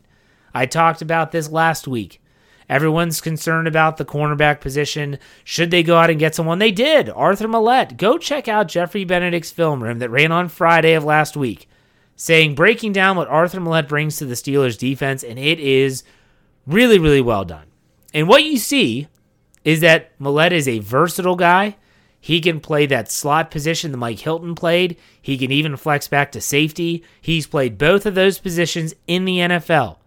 I 0.53 0.65
talked 0.65 1.01
about 1.01 1.31
this 1.31 1.49
last 1.49 1.87
week. 1.87 2.21
Everyone's 2.69 3.21
concerned 3.21 3.67
about 3.67 3.97
the 3.97 4.05
cornerback 4.05 4.61
position. 4.61 5.19
Should 5.43 5.71
they 5.71 5.83
go 5.83 5.97
out 5.97 6.09
and 6.09 6.19
get 6.19 6.33
someone? 6.33 6.59
They 6.59 6.71
did. 6.71 7.09
Arthur 7.09 7.47
Maulet. 7.47 7.97
Go 7.97 8.17
check 8.17 8.47
out 8.47 8.69
Jeffrey 8.69 9.03
Benedict's 9.03 9.51
film 9.51 9.83
room 9.83 9.99
that 9.99 10.09
ran 10.09 10.31
on 10.31 10.47
Friday 10.47 10.93
of 10.93 11.03
last 11.03 11.35
week 11.35 11.67
saying 12.15 12.55
breaking 12.55 12.93
down 12.93 13.17
what 13.17 13.27
Arthur 13.27 13.59
Maulet 13.59 13.87
brings 13.87 14.17
to 14.17 14.25
the 14.25 14.35
Steelers 14.35 14.77
defense, 14.77 15.23
and 15.23 15.39
it 15.39 15.59
is 15.59 16.03
really, 16.65 16.99
really 16.99 17.21
well 17.21 17.45
done. 17.45 17.67
And 18.13 18.27
what 18.27 18.43
you 18.43 18.57
see 18.57 19.07
is 19.63 19.81
that 19.81 20.17
Maulet 20.19 20.51
is 20.51 20.67
a 20.67 20.79
versatile 20.79 21.35
guy. 21.35 21.77
He 22.19 22.39
can 22.39 22.59
play 22.59 22.85
that 22.85 23.11
slot 23.11 23.51
position 23.51 23.91
that 23.91 23.97
Mike 23.97 24.19
Hilton 24.19 24.55
played. 24.55 24.97
He 25.21 25.37
can 25.37 25.51
even 25.51 25.75
flex 25.75 26.07
back 26.07 26.31
to 26.31 26.41
safety. 26.41 27.03
He's 27.19 27.47
played 27.47 27.77
both 27.77 28.05
of 28.05 28.15
those 28.15 28.39
positions 28.39 28.93
in 29.07 29.25
the 29.25 29.39
NFL. 29.39 29.97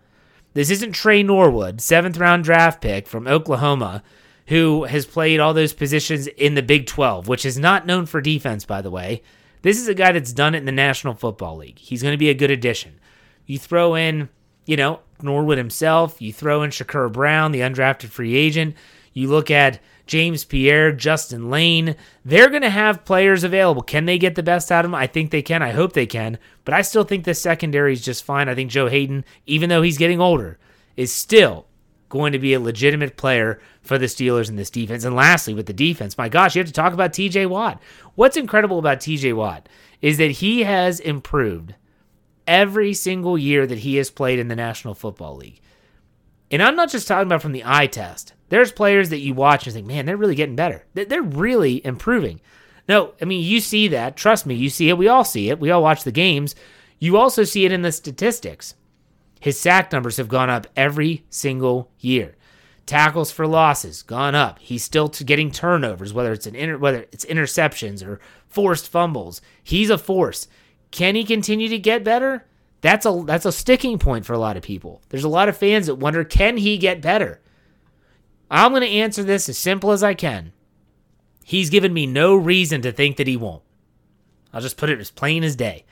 This 0.56 0.70
isn't 0.70 0.92
Tre 0.92 1.22
Norwood, 1.22 1.82
seventh 1.82 2.16
round 2.16 2.44
draft 2.44 2.80
pick 2.80 3.06
from 3.06 3.28
Oklahoma, 3.28 4.02
who 4.46 4.84
has 4.84 5.04
played 5.04 5.38
all 5.38 5.52
those 5.52 5.74
positions 5.74 6.28
in 6.28 6.54
the 6.54 6.62
Big 6.62 6.86
12, 6.86 7.28
which 7.28 7.44
is 7.44 7.58
not 7.58 7.84
known 7.84 8.06
for 8.06 8.22
defense, 8.22 8.64
by 8.64 8.80
the 8.80 8.90
way. 8.90 9.22
This 9.60 9.78
is 9.78 9.86
a 9.86 9.92
guy 9.92 10.12
that's 10.12 10.32
done 10.32 10.54
it 10.54 10.60
in 10.60 10.64
the 10.64 10.72
National 10.72 11.12
Football 11.12 11.58
League. 11.58 11.78
He's 11.78 12.00
going 12.00 12.14
to 12.14 12.16
be 12.16 12.30
a 12.30 12.34
good 12.34 12.50
addition. 12.50 12.98
You 13.44 13.58
throw 13.58 13.96
in, 13.96 14.30
you 14.64 14.78
know, 14.78 15.00
Norwood 15.20 15.58
himself, 15.58 16.22
you 16.22 16.32
throw 16.32 16.62
in 16.62 16.70
Shakur 16.70 17.12
Brown, 17.12 17.52
the 17.52 17.60
undrafted 17.60 18.08
free 18.08 18.34
agent, 18.34 18.76
you 19.12 19.28
look 19.28 19.50
at 19.50 19.78
James 20.06 20.44
Pierre, 20.44 20.92
Justin 20.92 21.50
Layne. 21.50 21.96
They're 22.24 22.48
going 22.48 22.62
to 22.62 22.70
have 22.70 23.04
players 23.04 23.44
available. 23.44 23.82
Can 23.82 24.04
they 24.06 24.18
get 24.18 24.34
the 24.34 24.42
best 24.42 24.70
out 24.70 24.84
of 24.84 24.90
them? 24.90 24.94
I 24.94 25.06
think 25.06 25.30
they 25.30 25.42
can. 25.42 25.62
I 25.62 25.72
hope 25.72 25.92
they 25.92 26.06
can. 26.06 26.38
But 26.64 26.74
I 26.74 26.82
still 26.82 27.04
think 27.04 27.24
the 27.24 27.34
secondary 27.34 27.92
is 27.92 28.04
just 28.04 28.24
fine. 28.24 28.48
I 28.48 28.54
think 28.54 28.70
Joe 28.70 28.88
Haden, 28.88 29.24
even 29.46 29.68
though 29.68 29.82
he's 29.82 29.98
getting 29.98 30.20
older, 30.20 30.58
is 30.96 31.12
still 31.12 31.66
going 32.08 32.32
to 32.32 32.38
be 32.38 32.54
a 32.54 32.60
legitimate 32.60 33.16
player 33.16 33.60
for 33.82 33.98
the 33.98 34.06
Steelers 34.06 34.48
in 34.48 34.56
this 34.56 34.70
defense. 34.70 35.04
And 35.04 35.16
lastly, 35.16 35.54
with 35.54 35.66
the 35.66 35.72
defense, 35.72 36.16
my 36.16 36.28
gosh, 36.28 36.54
you 36.54 36.60
have 36.60 36.68
to 36.68 36.72
talk 36.72 36.92
about 36.92 37.12
TJ 37.12 37.48
Watt. 37.48 37.82
What's 38.14 38.36
incredible 38.36 38.78
about 38.78 39.00
TJ 39.00 39.34
Watt 39.34 39.68
is 40.00 40.18
that 40.18 40.30
he 40.30 40.62
has 40.62 41.00
improved 41.00 41.74
every 42.46 42.94
single 42.94 43.36
year 43.36 43.66
that 43.66 43.78
he 43.78 43.96
has 43.96 44.10
played 44.10 44.38
in 44.38 44.48
the 44.48 44.56
National 44.56 44.94
Football 44.94 45.36
League. 45.36 45.60
And 46.50 46.62
I'm 46.62 46.76
not 46.76 46.90
just 46.90 47.08
talking 47.08 47.26
about 47.26 47.42
from 47.42 47.52
the 47.52 47.64
eye 47.64 47.86
test. 47.86 48.34
There's 48.48 48.70
players 48.70 49.10
that 49.10 49.18
you 49.18 49.34
watch 49.34 49.66
and 49.66 49.74
think, 49.74 49.86
man, 49.86 50.06
they're 50.06 50.16
really 50.16 50.34
getting 50.34 50.56
better. 50.56 50.84
They're 50.94 51.22
really 51.22 51.84
improving. 51.84 52.40
No, 52.88 53.14
I 53.20 53.24
mean, 53.24 53.44
you 53.44 53.60
see 53.60 53.88
that. 53.88 54.16
Trust 54.16 54.46
me, 54.46 54.54
you 54.54 54.70
see 54.70 54.88
it. 54.88 54.98
We 54.98 55.08
all 55.08 55.24
see 55.24 55.50
it. 55.50 55.58
We 55.58 55.70
all 55.70 55.82
watch 55.82 56.04
the 56.04 56.12
games. 56.12 56.54
You 56.98 57.16
also 57.16 57.42
see 57.42 57.64
it 57.64 57.72
in 57.72 57.82
the 57.82 57.90
statistics. 57.90 58.74
His 59.40 59.58
sack 59.58 59.92
numbers 59.92 60.16
have 60.16 60.28
gone 60.28 60.50
up 60.50 60.66
every 60.76 61.24
single 61.28 61.90
year. 61.98 62.36
Tackles 62.86 63.32
for 63.32 63.48
losses 63.48 64.02
gone 64.02 64.36
up. 64.36 64.60
He's 64.60 64.84
still 64.84 65.08
getting 65.08 65.50
turnovers, 65.50 66.12
whether 66.12 66.32
it's 66.32 66.46
an 66.46 66.54
inter- 66.54 66.78
whether 66.78 67.06
it's 67.10 67.24
interceptions 67.24 68.06
or 68.06 68.20
forced 68.48 68.88
fumbles. 68.88 69.40
He's 69.62 69.90
a 69.90 69.98
force. 69.98 70.46
Can 70.92 71.16
he 71.16 71.24
continue 71.24 71.68
to 71.68 71.78
get 71.78 72.04
better? 72.04 72.46
That's 72.86 73.04
a 73.04 73.24
that's 73.26 73.44
a 73.44 73.50
sticking 73.50 73.98
point 73.98 74.24
for 74.24 74.32
a 74.32 74.38
lot 74.38 74.56
of 74.56 74.62
people. 74.62 75.02
There's 75.08 75.24
a 75.24 75.28
lot 75.28 75.48
of 75.48 75.56
fans 75.56 75.86
that 75.86 75.96
wonder, 75.96 76.22
can 76.22 76.56
he 76.56 76.78
get 76.78 77.02
better? 77.02 77.40
I'm 78.48 78.70
going 78.70 78.82
to 78.82 78.88
answer 78.88 79.24
this 79.24 79.48
as 79.48 79.58
simple 79.58 79.90
as 79.90 80.04
I 80.04 80.14
can. 80.14 80.52
He's 81.42 81.68
given 81.68 81.92
me 81.92 82.06
no 82.06 82.36
reason 82.36 82.82
to 82.82 82.92
think 82.92 83.16
that 83.16 83.26
he 83.26 83.36
won't. 83.36 83.64
I'll 84.52 84.60
just 84.60 84.76
put 84.76 84.88
it 84.88 85.00
as 85.00 85.10
plain 85.10 85.42
as 85.42 85.56
day. 85.56 85.84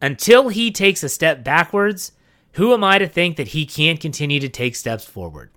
Until 0.00 0.48
he 0.48 0.70
takes 0.70 1.02
a 1.02 1.08
step 1.08 1.42
backwards, 1.42 2.12
who 2.52 2.72
am 2.72 2.84
I 2.84 2.98
to 2.98 3.08
think 3.08 3.36
that 3.36 3.48
he 3.48 3.66
can't 3.66 3.98
continue 3.98 4.38
to 4.38 4.48
take 4.48 4.76
steps 4.76 5.04
forward? 5.04 5.50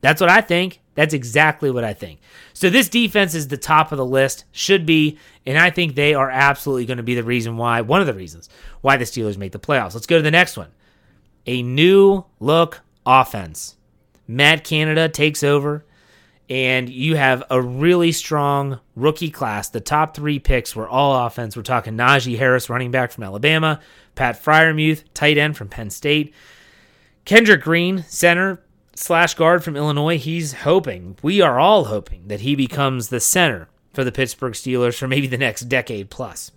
That's 0.00 0.22
what 0.22 0.30
I 0.30 0.40
think. 0.40 0.80
That's 0.94 1.14
exactly 1.14 1.70
what 1.70 1.84
I 1.84 1.94
think. 1.94 2.20
So 2.52 2.68
this 2.68 2.88
defense 2.88 3.34
is 3.34 3.48
the 3.48 3.56
top 3.56 3.92
of 3.92 3.98
the 3.98 4.04
list, 4.04 4.44
should 4.52 4.84
be, 4.84 5.18
and 5.46 5.58
I 5.58 5.70
think 5.70 5.94
they 5.94 6.14
are 6.14 6.30
absolutely 6.30 6.86
going 6.86 6.98
to 6.98 7.02
be 7.02 7.14
the 7.14 7.24
reason 7.24 7.56
why, 7.56 7.80
one 7.80 8.00
of 8.00 8.06
the 8.06 8.14
reasons 8.14 8.48
why 8.82 8.96
the 8.96 9.04
Steelers 9.04 9.38
make 9.38 9.52
the 9.52 9.58
playoffs. 9.58 9.94
Let's 9.94 10.06
go 10.06 10.16
to 10.16 10.22
the 10.22 10.30
next 10.30 10.56
one. 10.56 10.68
A 11.46 11.62
new 11.62 12.24
look 12.40 12.80
offense. 13.06 13.76
Matt 14.28 14.64
Canada 14.64 15.08
takes 15.08 15.42
over, 15.42 15.84
and 16.48 16.88
you 16.88 17.16
have 17.16 17.42
a 17.50 17.60
really 17.60 18.12
strong 18.12 18.78
rookie 18.94 19.30
class. 19.30 19.70
The 19.70 19.80
top 19.80 20.14
three 20.14 20.38
picks 20.38 20.76
were 20.76 20.88
all 20.88 21.26
offense. 21.26 21.56
We're 21.56 21.62
talking 21.62 21.96
Najee 21.96 22.38
Harris, 22.38 22.68
running 22.68 22.90
back 22.90 23.12
from 23.12 23.24
Alabama, 23.24 23.80
Pat 24.14 24.42
Freiermuth, 24.42 25.04
tight 25.14 25.38
end 25.38 25.56
from 25.56 25.68
Penn 25.68 25.90
State, 25.90 26.34
Kendrick 27.24 27.62
Green, 27.62 28.04
center 28.08 28.60
slash 29.02 29.34
guard 29.34 29.64
from 29.64 29.76
Illinois. 29.76 30.18
He's 30.18 30.52
hoping, 30.52 31.16
we 31.22 31.40
are 31.40 31.58
all 31.58 31.84
hoping, 31.84 32.28
that 32.28 32.40
he 32.40 32.54
becomes 32.54 33.08
the 33.08 33.20
center 33.20 33.68
for 33.92 34.04
the 34.04 34.12
Pittsburgh 34.12 34.54
Steelers 34.54 34.96
for 34.96 35.08
maybe 35.08 35.26
the 35.26 35.36
next 35.36 35.62
decade 35.62 36.08
plus. 36.08 36.52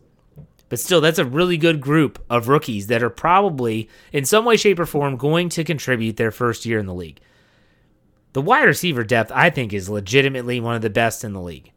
But 0.69 0.79
still, 0.79 1.01
that's 1.01 1.19
a 1.19 1.25
really 1.25 1.57
good 1.57 1.81
group 1.81 2.23
of 2.29 2.47
rookies 2.47 2.87
that 2.87 3.03
are 3.03 3.09
probably, 3.09 3.89
in 4.11 4.25
some 4.25 4.45
way, 4.45 4.57
shape, 4.57 4.79
or 4.79 4.85
form, 4.85 5.15
going 5.17 5.49
to 5.49 5.63
contribute 5.63 6.17
their 6.17 6.31
first 6.31 6.65
year 6.65 6.79
in 6.79 6.85
the 6.85 6.93
league. 6.93 7.19
The 8.33 8.41
wide 8.41 8.63
receiver 8.63 9.03
depth, 9.03 9.31
I 9.33 9.49
think, 9.49 9.73
is 9.73 9.89
legitimately 9.89 10.59
one 10.59 10.75
of 10.75 10.81
the 10.81 10.89
best 10.89 11.23
in 11.23 11.33
the 11.33 11.41
league. 11.41 11.71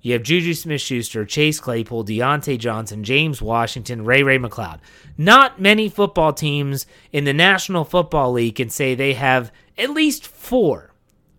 You 0.00 0.12
have 0.12 0.22
Juju 0.22 0.54
Smith 0.54 0.80
Schuster, 0.80 1.24
Chase 1.24 1.58
Claypool, 1.58 2.04
Diontae 2.04 2.58
Johnson, 2.58 3.02
James 3.02 3.42
Washington, 3.42 4.04
Ray 4.04 4.22
Ray 4.22 4.38
McCloud. 4.38 4.78
Not 5.16 5.60
many 5.60 5.88
football 5.88 6.32
teams 6.32 6.86
in 7.12 7.24
the 7.24 7.32
National 7.32 7.84
Football 7.84 8.32
League 8.32 8.54
can 8.54 8.70
say 8.70 8.94
they 8.94 9.14
have 9.14 9.50
at 9.78 9.90
least 9.90 10.26
four. 10.26 10.92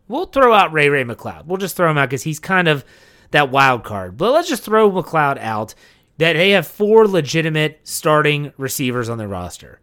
We'll 0.08 0.26
throw 0.26 0.54
out 0.54 0.74
Ray 0.74 0.90
Ray 0.90 1.04
McCloud. 1.04 1.46
We'll 1.46 1.58
just 1.58 1.76
throw 1.76 1.92
him 1.92 1.98
out 1.98 2.10
because 2.10 2.24
he's 2.24 2.40
kind 2.40 2.68
of 2.68 2.84
that 3.32 3.52
wild 3.52 3.84
card. 3.84 4.18
But 4.18 4.32
let's 4.32 4.50
just 4.50 4.64
throw 4.64 4.90
McCloud 4.92 5.38
out 5.38 5.76
that 6.18 6.34
they 6.34 6.52
have 6.52 6.68
four 6.68 7.08
legitimate 7.08 7.80
starting 7.84 8.52
receivers 8.58 9.08
on 9.08 9.18
their 9.18 9.28
roster. 9.28 9.80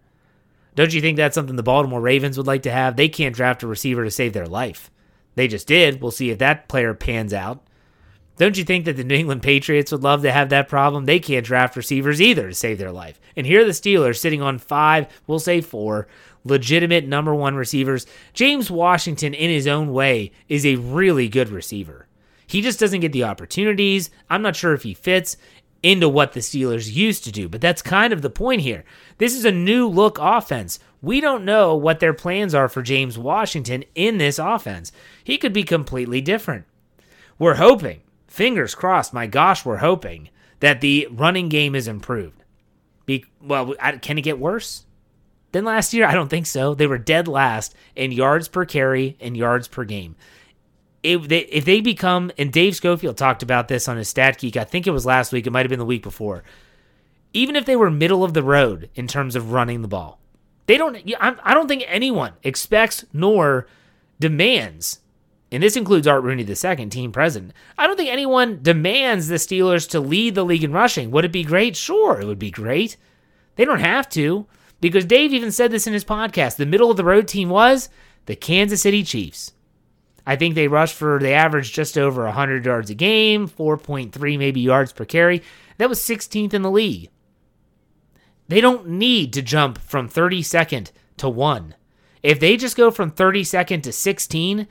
Don't 0.75 0.93
you 0.93 1.01
think 1.01 1.17
that's 1.17 1.35
something 1.35 1.57
the 1.57 1.63
Baltimore 1.63 2.01
Ravens 2.01 2.37
would 2.37 2.47
like 2.47 2.63
to 2.65 2.71
have? 2.71 2.97
They 2.97 3.09
can't 3.09 3.35
draft 3.35 3.63
a 3.63 3.67
receiver 3.67 4.05
to 4.05 4.11
save 4.11 4.35
their 4.35 4.47
life. 4.47 4.91
They 5.35 5.49
just 5.49 5.67
did. 5.67 6.03
We'll 6.03 6.11
see 6.11 6.31
if 6.31 6.39
that 6.39 6.69
player 6.69 6.93
pans 6.93 7.33
out. 7.33 7.67
Don't 8.37 8.59
you 8.59 8.65
think 8.65 8.85
that 8.85 8.97
the 8.97 9.05
New 9.05 9.15
England 9.15 9.43
Patriots 9.43 9.91
would 9.93 10.03
love 10.03 10.23
to 10.23 10.31
have 10.31 10.51
that 10.51 10.69
problem? 10.69 11.05
They 11.07 11.19
can't 11.19 11.47
draft 11.47 11.75
receivers 11.77 12.21
either 12.21 12.49
to 12.49 12.55
save 12.55 12.79
their 12.79 12.93
life. 12.93 13.19
And 13.35 13.47
here 13.47 13.63
are 13.63 13.65
the 13.65 13.71
Steelers 13.71 14.19
sitting 14.19 14.43
on 14.43 14.59
five, 14.59 15.07
we'll 15.27 15.39
say 15.39 15.61
four, 15.63 16.07
legitimate 16.45 17.07
number 17.07 17.35
one 17.35 17.57
receivers. 17.57 18.07
James 18.35 18.71
Washington, 18.71 19.33
in 19.33 19.51
his 19.51 19.67
own 19.67 19.93
way, 19.93 20.33
is 20.49 20.67
a 20.67 20.77
really 20.77 21.29
good 21.29 21.49
receiver. 21.49 22.07
He 22.47 22.61
just 22.61 22.79
doesn't 22.79 23.01
get 23.01 23.13
the 23.13 23.25
opportunities. 23.25 24.11
I'm 24.31 24.43
not 24.43 24.55
sure 24.55 24.75
if 24.75 24.83
he 24.83 24.95
fits 24.95 25.37
into 25.83 26.09
what 26.09 26.33
the 26.33 26.41
Steelers 26.41 26.95
used 26.95 27.25
to 27.25 27.33
do, 27.33 27.49
but 27.49 27.61
that's 27.61 27.83
kind 27.83 28.13
of 28.13 28.23
the 28.23 28.31
point 28.31 28.61
here. 28.61 28.85
This 29.19 29.35
is 29.35 29.45
a 29.45 29.53
new 29.53 29.89
look 29.89 30.19
offense. 30.21 30.79
We 31.01 31.21
don't 31.21 31.45
know 31.45 31.75
what 31.75 32.01
their 32.01 32.15
plans 32.15 32.55
are 32.55 32.69
for 32.69 32.83
James 32.83 33.19
Washington 33.19 33.85
in 33.95 34.19
this 34.19 34.39
offense. 34.39 34.93
He 35.23 35.39
could 35.39 35.53
be 35.53 35.63
completely 35.63 36.21
different. 36.21 36.67
We're 37.39 37.55
hoping 37.55 38.01
fingers 38.37 38.75
crossed, 38.75 39.15
my 39.15 39.27
gosh, 39.27 39.65
we're 39.65 39.79
hoping 39.79 40.29
that 40.61 40.81
the 40.81 41.09
running 41.11 41.49
game 41.49 41.75
is 41.75 41.89
improved. 41.89 42.45
Be, 43.07 43.25
well, 43.41 43.75
can 44.03 44.19
it 44.19 44.23
get 44.23 44.39
worse 44.39 44.85
than 45.53 45.65
last 45.65 45.95
year? 45.95 46.07
I 46.07 46.15
don't 46.15 46.29
think 46.29 46.47
so. 46.47 46.75
They 46.75 46.87
were 46.87 46.99
dead 46.99 47.29
last 47.29 47.75
in 47.95 48.13
yards 48.13 48.49
per 48.49 48.65
carry 48.65 49.17
and 49.21 49.37
yards 49.37 49.69
per 49.69 49.85
game. 49.85 50.17
If 51.03 51.29
they, 51.29 51.41
if 51.41 51.65
they 51.65 51.81
become, 51.81 52.31
and 52.37 52.53
Dave 52.53 52.77
Schofield 52.77 53.17
talked 53.17 53.43
about 53.43 53.69
this 53.69 53.89
on 53.89 53.97
his 53.97 54.09
Stat 54.09 54.39
Geek, 54.39 54.57
I 54.57 54.65
think 54.65 54.87
it 54.87 54.91
was 54.91 55.07
last 55.07 55.33
week, 55.33 55.47
it 55.47 55.51
might 55.51 55.65
have 55.65 55.71
been 55.71 55.79
the 55.79 55.85
week 55.85 56.03
before. 56.03 56.43
Even 57.33 57.55
if 57.55 57.65
they 57.65 57.77
were 57.77 57.91
middle 57.91 58.25
of 58.25 58.35
the 58.35 58.43
road 58.43 58.91
in 58.95 59.07
terms 59.07 59.37
of 59.37 59.53
running 59.53 59.83
the 59.83 59.89
ball, 59.89 60.19
they 60.67 60.77
don't. 60.77 60.99
I 61.21 61.55
don't 61.55 61.69
think 61.69 61.85
anyone 61.87 62.33
expects 62.43 63.05
nor 63.13 63.67
demands 64.19 65.01
and 65.53 65.63
this 65.63 65.77
includes 65.77 66.07
Art 66.07 66.25
Rooney 66.25 66.45
II, 66.45 66.87
team 66.87 67.13
president. 67.13 67.53
I 67.79 67.87
don't 67.87 67.97
think 67.97 68.11
anyone 68.11 68.61
demands 68.63 69.29
the 69.29 69.37
Steelers 69.37 69.89
to 69.91 70.01
lead 70.01 70.35
the 70.35 70.45
league 70.45 70.65
in 70.65 70.73
rushing. 70.73 71.11
Would 71.11 71.25
it 71.25 71.33
be 71.33 71.45
great? 71.45 71.77
Sure, 71.77 72.21
it 72.21 72.27
would 72.27 72.39
be 72.39 72.51
great. 72.51 72.97
They 73.55 73.65
don't 73.65 73.81
have 73.81 74.09
to, 74.11 74.47
because 74.81 75.05
Dave 75.05 75.33
even 75.33 75.53
said 75.53 75.71
this 75.71 75.87
in 75.87 75.93
his 75.93 76.05
podcast. 76.05 76.57
The 76.57 76.67
middle 76.67 76.91
of 76.91 76.97
the 76.97 77.05
road 77.05 77.29
team 77.29 77.49
was 77.49 77.89
the 78.27 78.37
Kansas 78.37 78.83
City 78.83 79.03
Chiefs. 79.03 79.53
I 80.27 80.35
think 80.35 80.57
they 80.57 80.67
rushed 80.67 80.97
for, 80.97 81.21
they 81.21 81.33
averaged 81.33 81.75
just 81.75 81.97
over 81.97 82.25
100 82.25 82.67
yards 82.67 82.91
a 82.91 82.95
game, 82.95 83.49
4.3 83.49 84.39
maybe 84.39 84.61
yards 84.61 84.93
per 84.93 85.05
carry. 85.05 85.43
That 85.79 85.89
was 85.89 86.01
16th 86.01 86.53
in 86.53 86.63
the 86.63 86.71
league. 86.71 87.11
They 88.49 88.61
don't 88.61 88.89
need 88.89 89.33
to 89.35 89.43
jump 89.43 89.79
from 89.79 90.09
32nd 90.09 90.91
to 91.19 91.29
1. 91.29 91.75
If 92.23 92.41
they 92.41 92.57
just 92.57 92.77
go 92.77 92.91
from 92.91 93.13
32nd 93.13 93.85
to 93.85 93.93
16, 93.93 94.67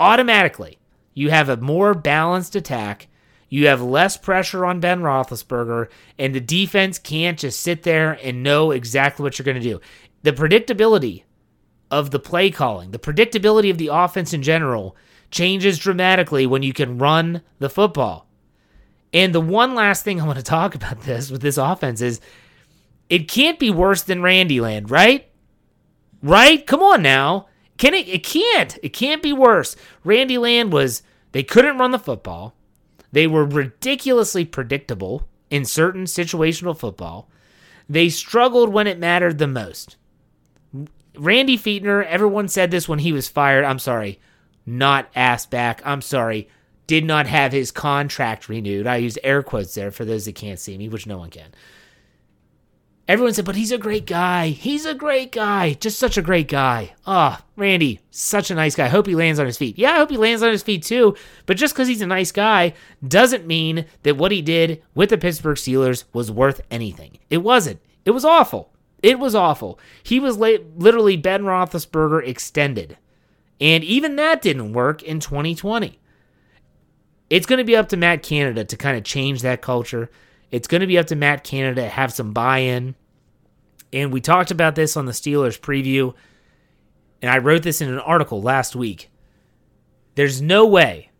automatically 0.00 0.78
you 1.14 1.30
have 1.30 1.48
a 1.48 1.56
more 1.56 1.94
balanced 1.94 2.56
attack. 2.56 3.08
You 3.48 3.68
have 3.68 3.80
less 3.80 4.16
pressure 4.16 4.66
on 4.66 4.80
Ben 4.80 5.00
Roethlisberger, 5.00 5.88
and 6.18 6.34
the 6.34 6.40
defense 6.40 6.98
can't 6.98 7.38
just 7.38 7.60
sit 7.60 7.84
there 7.84 8.18
and 8.22 8.42
know 8.42 8.72
exactly 8.72 9.22
what 9.22 9.38
you're 9.38 9.44
going 9.44 9.60
to 9.60 9.62
do. 9.62 9.80
The 10.24 10.32
predictability 10.32 11.22
of 11.90 12.10
the 12.10 12.18
play 12.18 12.50
calling, 12.50 12.90
the 12.90 12.98
predictability 12.98 13.70
of 13.70 13.78
the 13.78 13.88
offense 13.88 14.32
in 14.32 14.42
general, 14.42 14.96
changes 15.30 15.78
dramatically 15.78 16.46
when 16.46 16.62
you 16.62 16.72
can 16.72 16.98
run 16.98 17.42
the 17.60 17.70
football. 17.70 18.26
And 19.12 19.32
the 19.32 19.40
one 19.40 19.76
last 19.76 20.02
thing 20.02 20.20
I 20.20 20.26
want 20.26 20.38
to 20.38 20.44
talk 20.44 20.74
about 20.74 21.02
this 21.02 21.30
with 21.30 21.40
this 21.40 21.58
offense 21.58 22.00
is 22.00 22.20
it 23.08 23.28
can't 23.28 23.60
be 23.60 23.70
worse 23.70 24.02
than 24.02 24.20
Randyland, 24.20 24.90
right? 24.90 25.28
Right? 26.22 26.66
Come 26.66 26.82
on 26.82 27.02
now. 27.02 27.46
Can 27.78 27.94
it? 27.94 28.08
It 28.08 28.24
can't. 28.24 28.78
It 28.82 28.90
can't 28.90 29.22
be 29.22 29.32
worse. 29.32 29.76
Randyland 30.04 30.70
was. 30.70 31.02
They 31.32 31.42
couldn't 31.42 31.78
run 31.78 31.90
the 31.90 31.98
football. 31.98 32.54
They 33.10 33.26
were 33.26 33.44
ridiculously 33.44 34.44
predictable 34.44 35.28
in 35.50 35.64
certain 35.64 36.04
situational 36.04 36.78
football. 36.78 37.28
They 37.88 38.08
struggled 38.08 38.70
when 38.70 38.86
it 38.86 38.98
mattered 38.98 39.38
the 39.38 39.46
most. 39.46 39.96
Randy 41.16 41.56
Fichtner, 41.56 42.04
everyone 42.06 42.48
said 42.48 42.70
this 42.70 42.88
when 42.88 42.98
he 43.00 43.12
was 43.12 43.28
fired. 43.28 43.64
I'm 43.64 43.78
sorry, 43.78 44.20
not 44.66 45.08
asked 45.14 45.50
back. 45.50 45.80
I'm 45.84 46.02
sorry, 46.02 46.48
did 46.86 47.04
not 47.04 47.26
have 47.26 47.52
his 47.52 47.70
contract 47.70 48.48
renewed. 48.48 48.86
I 48.86 48.96
use 48.96 49.18
air 49.22 49.42
quotes 49.42 49.74
there 49.74 49.90
for 49.90 50.04
those 50.04 50.24
that 50.24 50.34
can't 50.34 50.58
see 50.58 50.76
me, 50.76 50.88
which 50.88 51.06
no 51.06 51.18
one 51.18 51.30
can. 51.30 51.54
Everyone 53.06 53.34
said, 53.34 53.44
but 53.44 53.56
he's 53.56 53.70
a 53.70 53.76
great 53.76 54.06
guy. 54.06 54.48
He's 54.48 54.86
a 54.86 54.94
great 54.94 55.30
guy. 55.30 55.74
Just 55.74 55.98
such 55.98 56.16
a 56.16 56.22
great 56.22 56.48
guy. 56.48 56.94
Ah, 57.06 57.38
oh, 57.38 57.44
Randy, 57.54 58.00
such 58.10 58.50
a 58.50 58.54
nice 58.54 58.74
guy. 58.74 58.88
Hope 58.88 59.06
he 59.06 59.14
lands 59.14 59.38
on 59.38 59.44
his 59.44 59.58
feet. 59.58 59.78
Yeah, 59.78 59.92
I 59.92 59.96
hope 59.96 60.08
he 60.08 60.16
lands 60.16 60.42
on 60.42 60.50
his 60.50 60.62
feet 60.62 60.82
too. 60.82 61.14
But 61.44 61.58
just 61.58 61.74
because 61.74 61.86
he's 61.86 62.00
a 62.00 62.06
nice 62.06 62.32
guy 62.32 62.72
doesn't 63.06 63.46
mean 63.46 63.84
that 64.04 64.16
what 64.16 64.32
he 64.32 64.40
did 64.40 64.82
with 64.94 65.10
the 65.10 65.18
Pittsburgh 65.18 65.58
Steelers 65.58 66.04
was 66.14 66.30
worth 66.30 66.62
anything. 66.70 67.18
It 67.28 67.38
wasn't. 67.38 67.80
It 68.06 68.12
was 68.12 68.24
awful. 68.24 68.72
It 69.02 69.18
was 69.18 69.34
awful. 69.34 69.78
He 70.02 70.18
was 70.18 70.38
literally 70.38 71.18
Ben 71.18 71.42
Roethlisberger 71.42 72.26
extended. 72.26 72.96
And 73.60 73.84
even 73.84 74.16
that 74.16 74.40
didn't 74.40 74.72
work 74.72 75.02
in 75.02 75.20
2020. 75.20 75.98
It's 77.28 77.46
going 77.46 77.58
to 77.58 77.64
be 77.64 77.76
up 77.76 77.90
to 77.90 77.98
Matt 77.98 78.22
Canada 78.22 78.64
to 78.64 78.76
kind 78.78 78.96
of 78.96 79.04
change 79.04 79.42
that 79.42 79.60
culture. 79.60 80.10
It's 80.54 80.68
going 80.68 80.82
to 80.82 80.86
be 80.86 80.98
up 80.98 81.06
to 81.06 81.16
Matt 81.16 81.42
Canada 81.42 81.82
to 81.82 81.88
have 81.88 82.12
some 82.12 82.32
buy 82.32 82.58
in. 82.58 82.94
And 83.92 84.12
we 84.12 84.20
talked 84.20 84.52
about 84.52 84.76
this 84.76 84.96
on 84.96 85.04
the 85.04 85.10
Steelers 85.10 85.58
preview. 85.58 86.14
And 87.20 87.28
I 87.28 87.38
wrote 87.38 87.64
this 87.64 87.80
in 87.80 87.88
an 87.88 87.98
article 87.98 88.40
last 88.40 88.76
week. 88.76 89.10
There's 90.14 90.40
no 90.40 90.64
way 90.64 91.10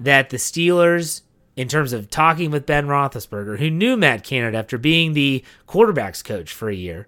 that 0.00 0.30
the 0.30 0.38
Steelers, 0.38 1.20
in 1.54 1.68
terms 1.68 1.92
of 1.92 2.08
talking 2.08 2.50
with 2.50 2.64
Ben 2.64 2.86
Roethlisberger, 2.86 3.58
who 3.58 3.68
knew 3.68 3.94
Matt 3.94 4.24
Canada 4.24 4.56
after 4.56 4.78
being 4.78 5.12
the 5.12 5.44
quarterback's 5.66 6.22
coach 6.22 6.50
for 6.50 6.70
a 6.70 6.74
year, 6.74 7.06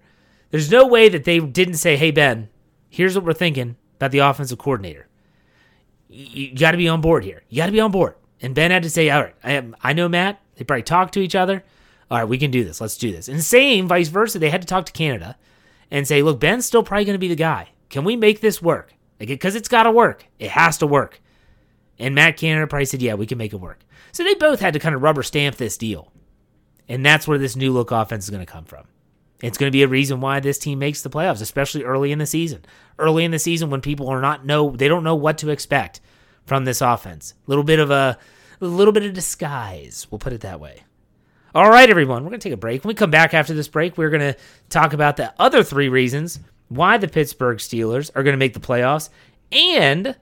there's 0.51 0.71
no 0.71 0.87
way 0.87 1.09
that 1.09 1.25
they 1.25 1.41
didn't 1.41 1.77
say, 1.77 1.97
hey, 1.97 2.11
Ben, 2.11 2.51
here's 2.91 3.15
what 3.17 3.25
we're 3.25 3.33
thinking 3.33 3.77
about 3.97 4.11
the 4.11 4.19
offensive 4.19 4.59
coordinator. 4.59 5.09
You, 6.11 6.55
got 6.55 6.73
to 6.73 6.77
be 6.77 6.89
on 6.91 7.01
board 7.01 7.25
here. 7.25 7.43
You 7.49 7.57
got 7.57 7.67
to 7.67 7.73
be 7.73 7.81
on 7.81 7.91
board. 7.91 8.17
And 8.43 8.55
Ben 8.55 8.71
had 8.71 8.83
to 8.83 8.91
say, 8.91 9.09
all 9.09 9.23
right, 9.23 9.35
I, 9.43 9.67
I 9.83 9.93
know 9.95 10.11
Matt. 10.11 10.43
They 10.61 10.65
probably 10.65 10.83
talk 10.83 11.11
to 11.13 11.21
each 11.21 11.35
other. 11.35 11.65
All 12.11 12.19
right, 12.19 12.29
we 12.29 12.37
can 12.37 12.51
do 12.51 12.65
this. 12.65 12.83
Let's 12.83 12.99
do 12.99 13.11
this. 13.11 13.29
And 13.29 13.43
same 13.43 13.89
vice 13.89 14.09
versa. 14.09 14.39
They 14.39 14.51
had 14.51 14.61
to 14.61 14.69
talk 14.69 14.85
to 14.85 14.93
Canada 14.93 15.39
and 15.91 16.07
say, 16.07 16.21
look, 16.21 16.39
Ben's 16.39 16.67
still 16.67 16.83
probably 16.83 17.07
going 17.07 17.15
to 17.15 17.19
be 17.19 17.29
the 17.29 17.35
guy. 17.35 17.71
Can 17.89 18.05
we 18.05 18.15
make 18.15 18.43
this 18.43 18.61
work? 18.61 18.93
Because 19.17 19.55
it's 19.55 19.69
got 19.69 19.85
to 19.85 19.91
work. 19.91 20.27
It 20.39 20.51
has 20.51 20.77
to 20.79 20.87
work. 20.87 21.23
And 21.99 22.15
Matt 22.15 22.37
Canada 22.37 22.67
probably 22.67 22.85
said, 22.85 23.01
yeah, 23.01 23.15
we 23.15 23.25
can 23.25 23.39
make 23.39 23.55
it 23.55 23.57
work. 23.57 23.79
So 24.13 24.23
they 24.23 24.35
both 24.35 24.61
had 24.61 24.75
to 24.75 24.81
kind 24.81 24.95
of 24.95 25.01
rubber 25.01 25.23
stamp 25.23 25.57
this 25.57 25.79
deal. 25.79 26.13
And 26.91 27.07
that's 27.07 27.27
where 27.27 27.39
this 27.39 27.57
new 27.57 27.73
look 27.73 27.91
offense 27.91 28.25
is 28.25 28.31
going 28.31 28.45
to 28.45 28.53
come 28.53 28.67
from. 28.67 28.85
It's 29.43 29.57
going 29.57 29.71
to 29.71 29.75
be 29.75 29.83
a 29.83 29.89
reason 29.89 30.21
why 30.21 30.41
this 30.41 30.59
team 30.59 30.79
makes 30.79 31.01
the 31.01 31.09
playoffs, 31.09 31.41
especially 31.41 31.85
early 31.85 32.13
in 32.13 32.19
the 32.19 32.27
season. 32.27 32.67
Early 32.99 33.25
in 33.25 33.31
the 33.31 33.39
season 33.39 33.71
when 33.71 33.81
people 33.81 34.09
are 34.09 34.21
not 34.21 34.45
know 34.45 34.77
they 34.77 34.89
don't 34.89 35.05
know 35.05 35.15
what 35.15 35.39
to 35.39 35.49
expect 35.49 36.03
from 36.45 36.67
this 36.67 36.83
offense. 36.83 37.33
A 37.47 37.51
little 37.51 37.65
bit 37.65 37.79
of 37.79 37.91
a 37.91 38.19
a 38.61 38.67
little 38.67 38.93
bit 38.93 39.05
of 39.05 39.13
disguise. 39.13 40.07
We'll 40.11 40.19
put 40.19 40.33
it 40.33 40.43
that 40.43 40.61
way. 40.61 40.85
All 41.55 41.71
right, 41.71 41.91
everyone, 41.91 42.23
we're 42.23 42.31
going 42.31 42.41
to 42.41 42.49
take 42.49 42.55
a 42.55 42.59
break. 42.59 42.85
When 42.85 42.89
we 42.89 42.95
come 42.95 43.11
back 43.11 43.35
after 43.35 43.55
this 43.55 43.69
break, 43.69 43.99
we're 43.99 44.11
going 44.11 44.35
to 44.35 44.37
talk 44.69 44.93
about 44.93 45.17
the 45.17 45.35
other 45.39 45.65
three 45.65 45.89
reasons 45.89 46.39
why 46.69 46.99
the 46.99 47.09
Pittsburgh 47.09 47.59
Steelers 47.59 48.11
are 48.15 48.23
going 48.23 48.35
to 48.35 48.39
make 48.39 48.55
the 48.55 48.61
playoffs, 48.61 49.09
and 49.51 50.15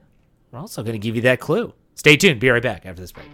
we're 0.51 0.59
also 0.59 0.81
going 0.81 0.93
to 0.93 0.99
give 0.99 1.15
you 1.15 1.21
that 1.23 1.39
clue. 1.39 1.73
Stay 1.93 2.17
tuned. 2.17 2.39
Be 2.39 2.49
right 2.49 2.63
back 2.63 2.85
after 2.85 3.01
this 3.01 3.11
break. 3.11 3.27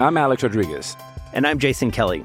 I'm 0.00 0.16
Alex 0.16 0.42
Rodriguez. 0.42 0.96
And 1.32 1.46
I'm 1.46 1.58
Jason 1.58 1.90
Kelly. 1.90 2.24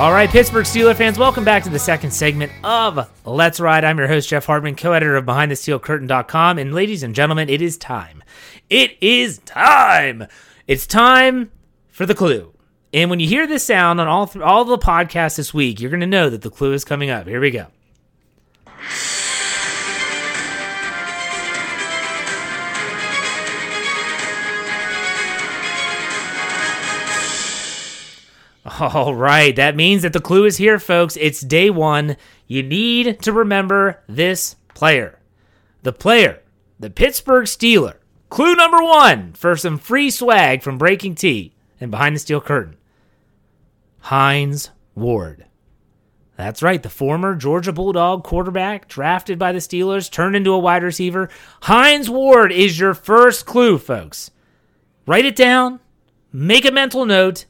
All 0.00 0.12
right, 0.12 0.30
Pittsburgh 0.30 0.64
Steeler 0.64 0.96
fans, 0.96 1.18
welcome 1.18 1.44
back 1.44 1.62
to 1.64 1.68
the 1.68 1.78
second 1.78 2.10
segment 2.10 2.50
of 2.64 3.06
Let's 3.26 3.60
Ride. 3.60 3.84
I'm 3.84 3.98
your 3.98 4.08
host, 4.08 4.30
Jeff 4.30 4.46
Hartman, 4.46 4.74
co 4.74 4.92
editor 4.94 5.14
of 5.14 5.26
BehindTheSteelCurtain.com. 5.26 6.56
And 6.56 6.72
ladies 6.72 7.02
and 7.02 7.14
gentlemen, 7.14 7.50
it 7.50 7.60
is 7.60 7.76
time. 7.76 8.24
It 8.70 8.96
is 9.02 9.40
time. 9.40 10.26
It's 10.66 10.86
time 10.86 11.50
for 11.90 12.06
the 12.06 12.14
clue. 12.14 12.54
And 12.94 13.10
when 13.10 13.20
you 13.20 13.28
hear 13.28 13.46
this 13.46 13.62
sound 13.62 14.00
on 14.00 14.08
all, 14.08 14.26
th- 14.26 14.42
all 14.42 14.64
the 14.64 14.78
podcasts 14.78 15.36
this 15.36 15.52
week, 15.52 15.80
you're 15.80 15.90
going 15.90 16.00
to 16.00 16.06
know 16.06 16.30
that 16.30 16.40
the 16.40 16.50
clue 16.50 16.72
is 16.72 16.82
coming 16.82 17.10
up. 17.10 17.26
Here 17.26 17.38
we 17.38 17.50
go. 17.50 17.66
All 28.80 29.14
right, 29.14 29.54
that 29.56 29.76
means 29.76 30.00
that 30.02 30.14
the 30.14 30.22
clue 30.22 30.46
is 30.46 30.56
here, 30.56 30.78
folks. 30.78 31.18
It's 31.20 31.42
day 31.42 31.68
one. 31.68 32.16
You 32.46 32.62
need 32.62 33.20
to 33.20 33.30
remember 33.30 34.02
this 34.08 34.56
player. 34.74 35.18
The 35.82 35.92
player, 35.92 36.42
the 36.78 36.88
Pittsburgh 36.88 37.44
Steeler. 37.44 37.96
Clue 38.30 38.54
number 38.54 38.82
one 38.82 39.34
for 39.34 39.54
some 39.54 39.76
free 39.76 40.08
swag 40.08 40.62
from 40.62 40.78
Breaking 40.78 41.14
T 41.14 41.52
and 41.78 41.90
Behind 41.90 42.16
the 42.16 42.20
Steel 42.20 42.40
Curtain 42.40 42.78
Hines 43.98 44.70
Ward. 44.94 45.44
That's 46.38 46.62
right, 46.62 46.82
the 46.82 46.88
former 46.88 47.34
Georgia 47.34 47.74
Bulldog 47.74 48.24
quarterback 48.24 48.88
drafted 48.88 49.38
by 49.38 49.52
the 49.52 49.58
Steelers 49.58 50.10
turned 50.10 50.36
into 50.36 50.52
a 50.52 50.58
wide 50.58 50.82
receiver. 50.82 51.28
Hines 51.60 52.08
Ward 52.08 52.50
is 52.50 52.80
your 52.80 52.94
first 52.94 53.44
clue, 53.44 53.76
folks. 53.76 54.30
Write 55.06 55.26
it 55.26 55.36
down, 55.36 55.80
make 56.32 56.64
a 56.64 56.70
mental 56.70 57.04
note, 57.04 57.44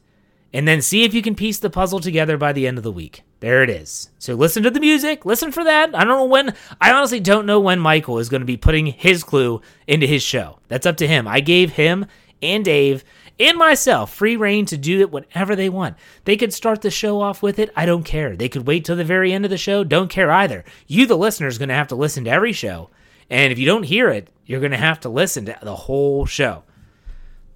and 0.53 0.67
then 0.67 0.81
see 0.81 1.03
if 1.03 1.13
you 1.13 1.21
can 1.21 1.35
piece 1.35 1.59
the 1.59 1.69
puzzle 1.69 1.99
together 1.99 2.37
by 2.37 2.53
the 2.53 2.67
end 2.67 2.77
of 2.77 2.83
the 2.83 2.91
week. 2.91 3.23
There 3.39 3.63
it 3.63 3.69
is. 3.69 4.09
So 4.19 4.35
listen 4.35 4.63
to 4.63 4.69
the 4.69 4.79
music, 4.79 5.25
listen 5.25 5.51
for 5.51 5.63
that. 5.63 5.95
I 5.95 6.03
don't 6.03 6.17
know 6.17 6.25
when, 6.25 6.55
I 6.79 6.91
honestly 6.91 7.19
don't 7.19 7.45
know 7.45 7.59
when 7.59 7.79
Michael 7.79 8.19
is 8.19 8.29
going 8.29 8.41
to 8.41 8.45
be 8.45 8.57
putting 8.57 8.87
his 8.87 9.23
clue 9.23 9.61
into 9.87 10.05
his 10.05 10.23
show. 10.23 10.59
That's 10.67 10.85
up 10.85 10.97
to 10.97 11.07
him. 11.07 11.27
I 11.27 11.39
gave 11.39 11.73
him 11.73 12.05
and 12.41 12.65
Dave 12.65 13.03
and 13.39 13.57
myself 13.57 14.13
free 14.13 14.35
reign 14.35 14.65
to 14.67 14.77
do 14.77 14.99
it 14.99 15.11
whenever 15.11 15.55
they 15.55 15.69
want. 15.69 15.97
They 16.25 16.37
could 16.37 16.53
start 16.53 16.81
the 16.81 16.91
show 16.91 17.21
off 17.21 17.41
with 17.41 17.57
it. 17.57 17.71
I 17.75 17.85
don't 17.85 18.03
care. 18.03 18.35
They 18.35 18.49
could 18.49 18.67
wait 18.67 18.85
till 18.85 18.95
the 18.95 19.03
very 19.03 19.33
end 19.33 19.45
of 19.45 19.51
the 19.51 19.57
show. 19.57 19.83
Don't 19.83 20.09
care 20.09 20.31
either. 20.31 20.63
You, 20.85 21.07
the 21.07 21.17
listener, 21.17 21.47
is 21.47 21.57
going 21.57 21.69
to 21.69 21.75
have 21.75 21.87
to 21.87 21.95
listen 21.95 22.25
to 22.25 22.29
every 22.29 22.53
show. 22.53 22.89
And 23.29 23.51
if 23.51 23.57
you 23.57 23.65
don't 23.65 23.83
hear 23.83 24.09
it, 24.09 24.29
you're 24.45 24.59
going 24.59 24.71
to 24.71 24.77
have 24.77 24.99
to 25.01 25.09
listen 25.09 25.45
to 25.45 25.57
the 25.61 25.75
whole 25.75 26.25
show. 26.25 26.63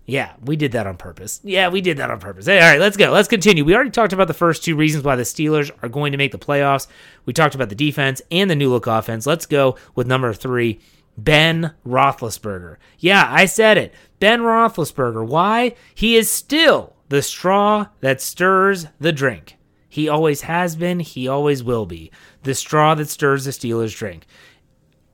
Yeah, 0.06 0.34
we 0.44 0.56
did 0.56 0.74
that 0.74 0.86
on 0.86 0.98
purpose. 0.98 1.40
Yeah, 1.44 1.70
we 1.70 1.82
did 1.82 1.98
that 1.98 2.12
on 2.12 2.20
purpose. 2.20 2.48
All 2.48 2.56
right, 2.56 2.80
let's 2.80 2.98
go. 2.98 3.12
Let's 3.12 3.28
continue. 3.28 3.66
We 3.66 3.74
already 3.74 3.90
talked 3.90 4.14
about 4.14 4.28
the 4.28 4.36
first 4.36 4.64
two 4.64 4.76
reasons 4.76 5.04
why 5.04 5.16
the 5.16 5.24
Steelers 5.24 5.72
are 5.82 5.90
going 5.90 6.12
to 6.12 6.18
make 6.18 6.32
the 6.32 6.38
playoffs. 6.38 6.88
We 7.26 7.34
talked 7.34 7.56
about 7.56 7.70
the 7.70 7.76
defense 7.76 8.22
and 8.30 8.50
the 8.50 8.56
new 8.56 8.70
look 8.70 8.86
offense. 8.86 9.26
Let's 9.26 9.48
go 9.48 9.78
with 9.96 10.06
number 10.06 10.32
three, 10.32 10.80
Ben 11.18 11.74
Roethlisberger. 11.88 12.78
Yeah, 13.00 13.28
I 13.28 13.46
said 13.46 13.80
it. 13.80 13.94
Ben 14.20 14.42
Roethlisberger. 14.42 15.26
Why? 15.26 15.76
He 15.96 16.16
is 16.16 16.30
still 16.30 16.96
the 17.10 17.24
straw 17.24 17.88
that 18.02 18.22
stirs 18.22 18.88
the 19.00 19.12
drink. 19.12 19.58
He 19.90 20.08
always 20.08 20.42
has 20.42 20.76
been. 20.76 21.00
He 21.00 21.28
always 21.28 21.64
will 21.64 21.86
be. 21.86 22.12
The 22.44 22.54
straw 22.54 22.94
that 22.96 23.10
stirs 23.10 23.46
the 23.46 23.52
Steelers' 23.52 23.96
drink. 23.96 24.28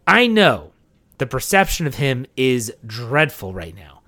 I 0.08 0.28
know 0.28 0.72
the 1.18 1.28
perception 1.28 1.88
of 1.88 1.96
him 1.96 2.26
is 2.36 2.74
dreadful 2.86 3.54
right 3.54 3.76
now. 3.76 4.01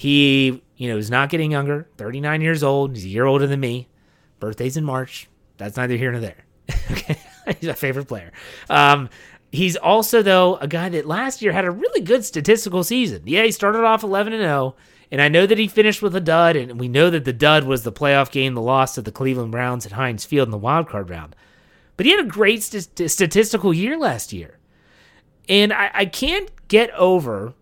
He, 0.00 0.62
you 0.78 0.88
know, 0.88 0.96
is 0.96 1.10
not 1.10 1.28
getting 1.28 1.50
younger. 1.50 1.86
39 1.98 2.40
years 2.40 2.62
old. 2.62 2.94
He's 2.94 3.04
a 3.04 3.08
year 3.08 3.26
older 3.26 3.46
than 3.46 3.60
me. 3.60 3.86
Birthday's 4.38 4.78
in 4.78 4.82
March. 4.82 5.28
That's 5.58 5.76
neither 5.76 5.94
here 5.94 6.10
nor 6.10 6.22
there. 6.22 6.42
okay. 6.90 7.18
He's 7.58 7.68
my 7.68 7.74
favorite 7.74 8.08
player. 8.08 8.32
Um, 8.70 9.10
he's 9.52 9.76
also, 9.76 10.22
though, 10.22 10.56
a 10.56 10.66
guy 10.66 10.88
that 10.88 11.04
last 11.04 11.42
year 11.42 11.52
had 11.52 11.66
a 11.66 11.70
really 11.70 12.00
good 12.00 12.24
statistical 12.24 12.82
season. 12.82 13.24
Yeah, 13.26 13.42
he 13.42 13.50
started 13.50 13.84
off 13.84 14.02
11 14.02 14.32
and 14.32 14.40
0. 14.40 14.74
And 15.12 15.20
I 15.20 15.28
know 15.28 15.44
that 15.44 15.58
he 15.58 15.68
finished 15.68 16.00
with 16.00 16.16
a 16.16 16.20
dud, 16.20 16.56
and 16.56 16.80
we 16.80 16.88
know 16.88 17.10
that 17.10 17.26
the 17.26 17.34
dud 17.34 17.64
was 17.64 17.82
the 17.82 17.92
playoff 17.92 18.30
game, 18.30 18.54
the 18.54 18.62
loss 18.62 18.94
to 18.94 19.02
the 19.02 19.12
Cleveland 19.12 19.52
Browns 19.52 19.84
at 19.84 19.92
Heinz 19.92 20.24
Field 20.24 20.46
in 20.48 20.50
the 20.50 20.56
wild 20.56 20.88
card 20.88 21.10
round. 21.10 21.36
But 21.98 22.06
he 22.06 22.12
had 22.12 22.24
a 22.24 22.26
great 22.26 22.62
st- 22.62 23.10
statistical 23.10 23.74
year 23.74 23.98
last 23.98 24.32
year. 24.32 24.56
And 25.46 25.74
I, 25.74 25.90
I 25.92 26.04
can't 26.06 26.50
get 26.68 26.90
over 26.92 27.52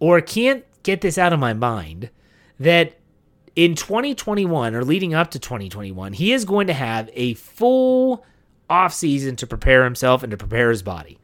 or 0.00 0.20
can't 0.20 0.64
get 0.88 1.02
this 1.02 1.18
out 1.18 1.34
of 1.34 1.38
my 1.38 1.52
mind 1.52 2.08
that 2.58 2.94
in 3.54 3.74
2021 3.74 4.74
or 4.74 4.82
leading 4.82 5.12
up 5.12 5.30
to 5.30 5.38
2021, 5.38 6.14
he 6.14 6.32
is 6.32 6.46
going 6.46 6.66
to 6.66 6.72
have 6.72 7.10
a 7.12 7.34
full 7.34 8.24
offseason 8.70 9.36
to 9.36 9.46
prepare 9.46 9.84
himself 9.84 10.22
and 10.22 10.30
to 10.30 10.38
prepare 10.38 10.70
his 10.70 10.82
body. 10.82 11.18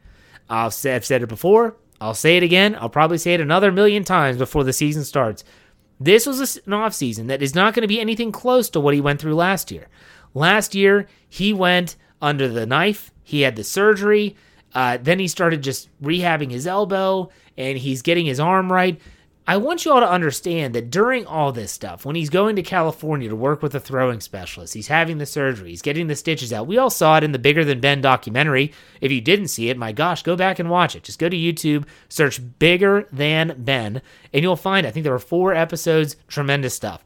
I've 0.47 0.75
said, 0.75 1.01
it 1.09 1.27
before. 1.27 1.77
I'll 1.99 2.13
say 2.13 2.37
it 2.37 2.43
again. 2.43 2.77
I'll 2.79 2.89
probably 2.89 3.17
say 3.17 3.33
it 3.33 3.41
another 3.41 3.71
million 3.71 4.03
times 4.03 4.37
before 4.37 4.63
the 4.63 4.71
season 4.71 5.03
starts. 5.03 5.43
This 5.99 6.27
was 6.27 6.57
an 6.57 6.71
offseason 6.71 7.25
that 7.27 7.41
is 7.41 7.55
not 7.55 7.73
going 7.73 7.81
to 7.81 7.87
be 7.87 7.99
anything 7.99 8.31
close 8.31 8.69
to 8.69 8.79
what 8.79 8.93
he 8.93 9.01
went 9.01 9.19
through 9.19 9.33
last 9.33 9.71
year. 9.71 9.87
Last 10.35 10.75
year, 10.75 11.07
he 11.27 11.53
went 11.53 11.95
under 12.21 12.47
the 12.47 12.67
knife. 12.67 13.11
He 13.23 13.41
had 13.41 13.55
the 13.55 13.63
surgery. 13.63 14.35
Uh, 14.75 14.99
then 15.01 15.17
he 15.17 15.27
started 15.27 15.63
just 15.63 15.89
rehabbing 16.03 16.51
his 16.51 16.67
elbow 16.67 17.31
and 17.57 17.79
he's 17.79 18.03
getting 18.03 18.27
his 18.27 18.39
arm 18.39 18.71
right. 18.71 19.01
I 19.47 19.57
want 19.57 19.85
you 19.85 19.91
all 19.91 19.99
to 19.99 20.09
understand 20.09 20.73
that 20.73 20.89
during 20.89 21.27
all 21.27 21.51
this 21.51 21.71
stuff, 21.71 22.03
when 22.03 22.15
he's 22.15 22.31
going 22.31 22.55
to 22.55 22.63
California 22.63 23.29
to 23.29 23.35
work 23.35 23.61
with 23.61 23.75
a 23.75 23.79
throwing 23.79 24.19
specialist, 24.19 24.73
he's 24.73 24.87
having 24.87 25.19
the 25.19 25.25
surgery, 25.27 25.69
he's 25.69 25.83
getting 25.83 26.07
the 26.07 26.15
stitches 26.15 26.51
out. 26.51 26.65
We 26.65 26.79
all 26.79 26.89
saw 26.89 27.17
it 27.17 27.23
in 27.23 27.31
the 27.31 27.37
Bigger 27.37 27.63
Than 27.63 27.79
Ben 27.79 28.01
documentary. 28.01 28.73
If 29.01 29.11
you 29.11 29.21
didn't 29.21 29.49
see 29.49 29.69
it, 29.69 29.77
my 29.77 29.91
gosh, 29.91 30.23
go 30.23 30.35
back 30.35 30.57
and 30.57 30.71
watch 30.71 30.95
it. 30.95 31.03
Just 31.03 31.19
go 31.19 31.29
to 31.29 31.37
YouTube, 31.37 31.85
search 32.09 32.41
Bigger 32.57 33.07
Than 33.11 33.55
Ben, 33.59 34.01
and 34.33 34.41
you'll 34.41 34.55
find, 34.55 34.87
I 34.87 34.91
think 34.91 35.03
there 35.03 35.13
were 35.13 35.19
four 35.19 35.53
episodes, 35.53 36.15
tremendous 36.27 36.73
stuff. 36.73 37.05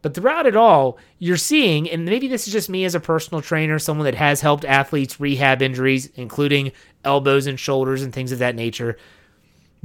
But 0.00 0.14
throughout 0.14 0.46
it 0.46 0.54
all, 0.54 0.98
you're 1.18 1.36
seeing, 1.36 1.90
and 1.90 2.04
maybe 2.04 2.28
this 2.28 2.46
is 2.46 2.52
just 2.52 2.70
me 2.70 2.84
as 2.84 2.94
a 2.94 3.00
personal 3.00 3.40
trainer, 3.40 3.80
someone 3.80 4.04
that 4.04 4.14
has 4.14 4.42
helped 4.42 4.64
athletes 4.64 5.18
rehab 5.18 5.60
injuries, 5.60 6.08
including 6.14 6.70
elbows 7.04 7.48
and 7.48 7.58
shoulders 7.58 8.02
and 8.02 8.12
things 8.12 8.30
of 8.30 8.38
that 8.38 8.54
nature 8.54 8.96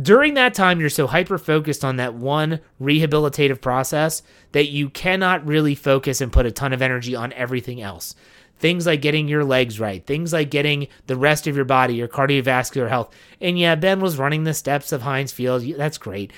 during 0.01 0.35
that 0.35 0.53
time, 0.53 0.79
you're 0.79 0.89
so 0.89 1.07
hyper 1.07 1.37
focused 1.37 1.83
on 1.83 1.97
that 1.97 2.13
one 2.13 2.59
rehabilitative 2.81 3.61
process 3.61 4.21
that 4.53 4.69
you 4.69 4.89
cannot 4.89 5.45
really 5.45 5.75
focus 5.75 6.21
and 6.21 6.31
put 6.31 6.45
a 6.45 6.51
ton 6.51 6.73
of 6.73 6.81
energy 6.81 7.15
on 7.15 7.33
everything 7.33 7.81
else. 7.81 8.15
Things 8.59 8.85
like 8.85 9.01
getting 9.01 9.27
your 9.27 9.43
legs 9.43 9.79
right, 9.79 10.05
things 10.05 10.33
like 10.33 10.49
getting 10.49 10.87
the 11.07 11.15
rest 11.15 11.47
of 11.47 11.55
your 11.55 11.65
body, 11.65 11.95
your 11.95 12.07
cardiovascular 12.07 12.89
health. 12.89 13.13
And 13.39 13.57
yeah, 13.57 13.75
Ben 13.75 13.99
was 13.99 14.17
running 14.17 14.43
the 14.43 14.53
steps 14.53 14.91
of 14.91 15.01
Heinz 15.01 15.31
Field. 15.31 15.63
That's 15.77 15.97
great. 15.97 16.33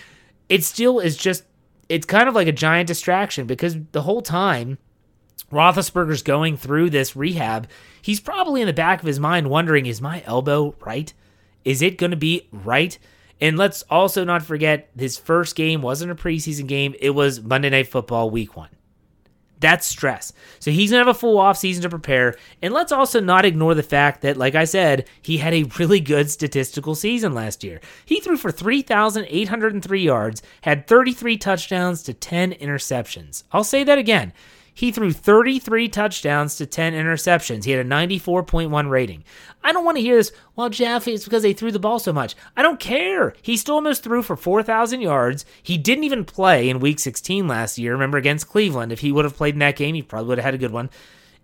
It 0.47 0.63
still 0.63 0.99
is 0.99 1.17
just, 1.17 1.43
it's 1.89 2.05
kind 2.05 2.29
of 2.29 2.35
like 2.35 2.47
a 2.47 2.53
giant 2.53 2.87
distraction 2.87 3.47
because 3.47 3.75
the 3.91 4.03
whole 4.03 4.21
time 4.21 4.77
Roethlisberger's 5.51 6.23
going 6.23 6.57
through 6.57 6.91
this 6.91 7.15
rehab, 7.15 7.67
he's 8.01 8.19
probably 8.19 8.61
in 8.61 8.67
the 8.67 8.73
back 8.73 9.01
of 9.01 9.07
his 9.07 9.19
mind 9.19 9.49
wondering, 9.49 9.85
is 9.85 10.01
my 10.01 10.23
elbow 10.25 10.75
right? 10.85 11.13
Is 11.65 11.81
it 11.81 11.97
going 11.97 12.11
to 12.11 12.17
be 12.17 12.47
right? 12.51 12.97
And 13.41 13.57
let's 13.57 13.81
also 13.89 14.23
not 14.23 14.43
forget 14.43 14.89
his 14.95 15.17
first 15.17 15.55
game 15.55 15.81
wasn't 15.81 16.11
a 16.11 16.15
preseason 16.15 16.67
game, 16.67 16.95
it 16.99 17.09
was 17.09 17.41
Monday 17.41 17.71
Night 17.71 17.87
Football 17.87 18.29
week 18.29 18.55
one. 18.55 18.69
That's 19.59 19.85
stress. 19.85 20.33
So 20.59 20.71
he's 20.71 20.89
going 20.89 21.03
to 21.03 21.07
have 21.07 21.15
a 21.15 21.19
full 21.19 21.37
offseason 21.37 21.83
to 21.83 21.89
prepare. 21.89 22.35
And 22.63 22.73
let's 22.73 22.91
also 22.91 23.19
not 23.19 23.45
ignore 23.45 23.75
the 23.75 23.83
fact 23.83 24.21
that, 24.21 24.35
like 24.35 24.55
I 24.55 24.63
said, 24.63 25.07
he 25.21 25.37
had 25.37 25.53
a 25.53 25.69
really 25.77 25.99
good 25.99 26.31
statistical 26.31 26.95
season 26.95 27.35
last 27.35 27.63
year. 27.63 27.79
He 28.03 28.19
threw 28.19 28.37
for 28.37 28.51
3,803 28.51 30.01
yards, 30.01 30.41
had 30.61 30.87
33 30.87 31.37
touchdowns 31.37 32.01
to 32.03 32.13
10 32.13 32.53
interceptions. 32.53 33.43
I'll 33.51 33.63
say 33.63 33.83
that 33.83 33.99
again. 33.99 34.33
He 34.73 34.91
threw 34.91 35.11
33 35.11 35.89
touchdowns 35.89 36.55
to 36.55 36.65
10 36.65 36.93
interceptions. 36.93 37.65
He 37.65 37.71
had 37.71 37.85
a 37.85 37.89
94.1 37.89 38.89
rating. 38.89 39.23
I 39.63 39.71
don't 39.71 39.85
want 39.85 39.97
to 39.97 40.01
hear 40.01 40.15
this, 40.15 40.31
well, 40.55 40.69
Jeff, 40.69 41.07
it's 41.07 41.25
because 41.25 41.43
they 41.43 41.53
threw 41.53 41.71
the 41.71 41.79
ball 41.79 41.99
so 41.99 42.13
much. 42.13 42.35
I 42.55 42.61
don't 42.61 42.79
care. 42.79 43.33
He 43.41 43.57
still 43.57 43.75
almost 43.75 44.03
threw 44.03 44.23
for 44.23 44.35
4,000 44.35 45.01
yards. 45.01 45.45
He 45.61 45.77
didn't 45.77 46.05
even 46.05 46.25
play 46.25 46.69
in 46.69 46.79
week 46.79 46.99
16 46.99 47.47
last 47.47 47.77
year, 47.77 47.93
remember, 47.93 48.17
against 48.17 48.47
Cleveland. 48.47 48.91
If 48.91 49.01
he 49.01 49.11
would 49.11 49.25
have 49.25 49.35
played 49.35 49.55
in 49.55 49.59
that 49.59 49.75
game, 49.75 49.95
he 49.95 50.01
probably 50.01 50.29
would 50.29 50.37
have 50.37 50.45
had 50.45 50.55
a 50.55 50.59
good 50.59 50.71
one. 50.71 50.89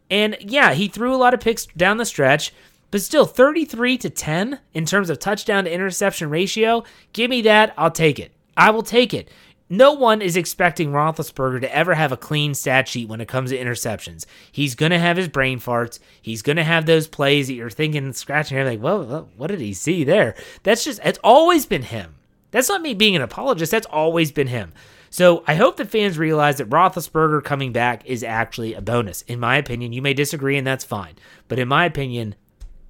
And 0.09 0.37
yeah, 0.39 0.73
he 0.73 0.87
threw 0.87 1.13
a 1.13 1.17
lot 1.17 1.33
of 1.33 1.41
picks 1.41 1.65
down 1.65 1.97
the 1.97 2.05
stretch, 2.05 2.53
but 2.91 3.01
still 3.01 3.25
33 3.25 3.97
to 3.97 4.09
10 4.09 4.59
in 4.73 4.85
terms 4.85 5.09
of 5.09 5.19
touchdown 5.19 5.65
to 5.65 5.71
interception 5.71 6.29
ratio. 6.29 6.83
Give 7.11 7.29
me 7.29 7.41
that. 7.41 7.73
I'll 7.77 7.91
take 7.91 8.19
it. 8.19 8.31
I 8.55 8.71
will 8.71 8.83
take 8.83 9.13
it. 9.13 9.29
No 9.69 9.91
one 9.91 10.21
is 10.21 10.37
expecting 10.37 10.91
Roethlisberger 10.91 11.61
to 11.61 11.75
ever 11.75 11.93
have 11.93 12.11
a 12.11 12.17
clean 12.17 12.53
stat 12.53 12.87
sheet 12.87 13.09
when 13.09 13.19
it 13.19 13.27
comes 13.27 13.49
to 13.49 13.57
interceptions. 13.57 14.25
He's 14.51 14.75
going 14.75 14.91
to 14.91 14.99
have 14.99 15.17
his 15.17 15.27
brain 15.27 15.59
farts. 15.59 15.99
He's 16.21 16.41
going 16.41 16.55
to 16.55 16.63
have 16.63 16.85
those 16.85 17.07
plays 17.07 17.47
that 17.47 17.53
you're 17.53 17.69
thinking, 17.69 18.13
scratching 18.13 18.55
your 18.55 18.65
head, 18.65 18.71
like, 18.71 18.81
whoa, 18.81 19.27
what 19.35 19.47
did 19.47 19.59
he 19.59 19.73
see 19.73 20.03
there? 20.05 20.35
That's 20.63 20.85
just, 20.85 21.01
it's 21.03 21.19
always 21.23 21.65
been 21.65 21.83
him. 21.83 22.15
That's 22.51 22.69
not 22.69 22.81
me 22.81 22.93
being 22.93 23.15
an 23.15 23.21
apologist. 23.21 23.71
That's 23.71 23.87
always 23.87 24.31
been 24.31 24.47
him. 24.47 24.71
So 25.09 25.43
I 25.47 25.55
hope 25.55 25.77
that 25.77 25.89
fans 25.89 26.17
realize 26.17 26.57
that 26.57 26.69
Roethlisberger 26.69 27.43
coming 27.43 27.73
back 27.73 28.05
is 28.05 28.23
actually 28.23 28.73
a 28.73 28.81
bonus. 28.81 29.21
In 29.23 29.39
my 29.39 29.57
opinion, 29.57 29.91
you 29.91 30.01
may 30.01 30.13
disagree, 30.13 30.57
and 30.57 30.65
that's 30.65 30.85
fine. 30.85 31.15
But 31.47 31.59
in 31.59 31.67
my 31.67 31.85
opinion, 31.85 32.35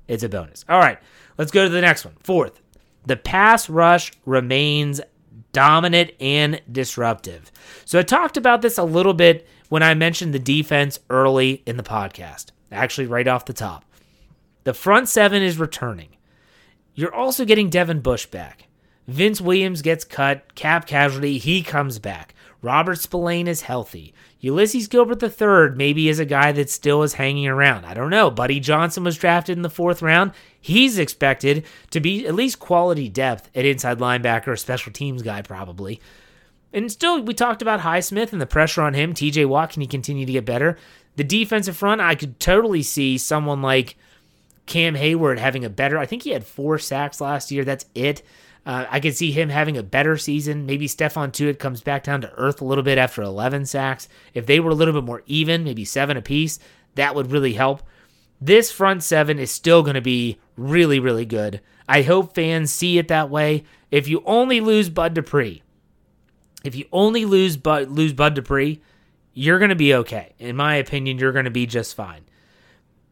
it's 0.08 0.24
a 0.24 0.30
bonus. 0.30 0.64
All 0.70 0.80
right, 0.80 1.00
let's 1.38 1.52
go 1.52 1.64
to 1.64 1.70
the 1.70 1.82
next 1.82 2.06
one. 2.06 2.16
Fourth, 2.22 2.62
the 3.06 3.18
pass 3.18 3.70
rush 3.70 4.12
remains 4.26 5.02
dominant 5.58 6.12
and 6.20 6.62
disruptive. 6.72 7.52
So 7.84 7.98
I 7.98 8.04
talked 8.04 8.38
about 8.38 8.62
this 8.62 8.78
a 8.78 8.84
little 8.84 9.16
bit 9.16 9.48
when 9.70 9.82
I 9.82 9.96
mentioned 9.96 10.32
the 10.32 10.38
defense 10.38 11.00
early 11.10 11.64
in 11.66 11.78
the 11.78 11.84
podcast, 11.84 12.52
actually, 12.72 13.08
right 13.08 13.28
off 13.28 13.46
the 13.46 13.54
top. 13.54 13.84
The 14.66 14.76
front 14.76 15.10
seven 15.10 15.42
is 15.42 15.58
returning. 15.58 16.10
You're 16.94 17.14
also 17.14 17.44
getting 17.44 17.72
Devin 17.72 18.02
Bush 18.02 18.28
back. 18.28 18.68
Vince 19.08 19.42
Williams 19.42 19.82
gets 19.82 20.04
cut, 20.06 20.54
cap 20.54 20.86
casualty, 20.86 21.40
he 21.40 21.64
comes 21.64 21.98
back. 21.98 22.36
Robert 22.62 23.00
Spillane 23.00 23.48
is 23.48 23.62
healthy. 23.64 24.14
Ulysses 24.40 24.88
Gilbert 24.88 25.22
III 25.22 25.76
maybe 25.76 26.10
is 26.10 26.20
a 26.20 26.26
guy 26.26 26.52
that 26.52 26.70
still 26.70 27.02
is 27.02 27.14
hanging 27.14 27.48
around. 27.48 27.86
I 27.86 27.94
don't 27.94 28.12
know. 28.12 28.30
Buddy 28.30 28.60
Johnson 28.60 29.04
was 29.04 29.18
drafted 29.18 29.58
in 29.58 29.64
the 29.64 29.70
fourth 29.70 30.02
round. 30.02 30.32
He's 30.60 31.00
expected 31.00 31.66
to 31.92 32.00
be 32.00 32.28
at 32.28 32.36
least 32.36 32.60
quality 32.60 33.10
depth 33.10 33.50
at 33.56 33.66
inside 33.66 33.98
linebacker, 33.98 34.52
a 34.52 34.58
special 34.58 34.94
teams 34.94 35.24
guy, 35.24 35.42
probably. 35.42 36.00
And 36.72 36.92
still, 36.92 37.22
we 37.22 37.34
talked 37.34 37.62
about 37.62 37.80
Highsmith 37.80 38.32
and 38.32 38.42
the 38.42 38.46
pressure 38.46 38.82
on 38.82 38.94
him. 38.94 39.14
TJ 39.14 39.48
Watt, 39.48 39.72
can 39.72 39.82
he 39.82 39.88
continue 39.88 40.26
to 40.26 40.32
get 40.32 40.46
better? 40.46 40.78
The 41.16 41.24
defensive 41.24 41.76
front, 41.76 42.02
I 42.02 42.14
could 42.14 42.40
totally 42.40 42.84
see 42.84 43.18
someone 43.18 43.64
like 43.64 43.98
Cam 44.68 44.96
Heyward 44.96 45.40
having 45.40 45.66
a 45.66 45.70
better. 45.70 45.98
I 45.98 46.06
think 46.06 46.24
he 46.24 46.32
had 46.32 46.46
four 46.46 46.78
sacks 46.78 47.20
last 47.20 47.52
year. 47.52 47.66
That's 47.66 47.86
it. 47.96 48.22
Uh, 48.68 48.86
I 48.90 49.00
could 49.00 49.16
see 49.16 49.32
him 49.32 49.48
having 49.48 49.78
a 49.78 49.82
better 49.82 50.18
season. 50.18 50.66
Maybe 50.66 50.90
Stephon 50.90 51.32
Tuitt 51.32 51.58
comes 51.58 51.80
back 51.80 52.04
down 52.04 52.20
to 52.20 52.34
earth 52.34 52.60
a 52.60 52.66
little 52.66 52.84
bit 52.84 52.98
after 52.98 53.22
11 53.22 53.66
sacks. 53.66 54.10
If 54.34 54.46
they 54.46 54.60
were 54.60 54.72
a 54.72 54.76
little 54.76 54.94
bit 54.94 55.06
more 55.06 55.24
even, 55.26 55.64
maybe 55.64 55.86
seven 55.86 56.18
apiece, 56.18 56.60
that 56.96 57.16
would 57.16 57.32
really 57.32 57.54
help. 57.54 57.82
This 58.42 58.70
front 58.70 59.04
seven 59.04 59.40
is 59.40 59.52
still 59.52 59.84
going 59.84 59.96
to 59.96 60.02
be 60.02 60.38
really, 60.58 61.00
really 61.00 61.26
good. 61.26 61.62
I 61.88 62.02
hope 62.02 62.36
fans 62.36 62.74
see 62.74 62.98
it 62.98 63.08
that 63.08 63.30
way. 63.30 63.64
If 63.90 64.10
you 64.10 64.22
only 64.26 64.60
lose 64.60 64.90
Bud 64.90 65.14
Dupree, 65.14 65.64
if 66.66 66.76
you 66.76 66.84
only 66.92 67.24
lose 67.24 67.56
Bud, 67.56 67.88
lose 67.88 68.12
Bud 68.12 68.34
Dupree, 68.34 68.82
you're 69.34 69.60
going 69.60 69.70
to 69.70 69.76
be 69.76 69.94
okay. 69.94 70.34
In 70.40 70.58
my 70.58 70.76
opinion, 70.76 71.20
you're 71.20 71.32
going 71.32 71.46
to 71.46 71.52
be 71.52 71.68
just 71.68 71.96
fine. 71.96 72.26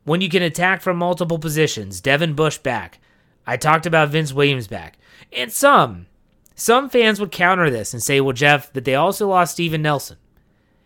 When 0.03 0.19
you 0.19 0.27
can 0.27 0.43
attack 0.43 0.81
from 0.81 0.97
multiple 0.97 1.39
positions, 1.39 2.01
Devin 2.01 2.33
Bush 2.33 2.57
back. 2.57 2.99
I 3.47 3.55
talked 3.55 3.85
about 3.85 4.09
Vince 4.09 4.33
Williams 4.33 4.67
back. 4.67 4.97
And 5.35 5.51
some, 5.51 6.07
some 6.55 6.89
fans 6.89 7.19
would 7.19 7.31
counter 7.31 7.69
this 7.69 7.93
and 7.93 8.01
say, 8.01 8.21
well, 8.21 8.33
Jeff, 8.33 8.71
that 8.73 8.85
they 8.85 8.95
also 8.95 9.27
lost 9.27 9.53
Steven 9.53 9.81
Nelson. 9.81 10.17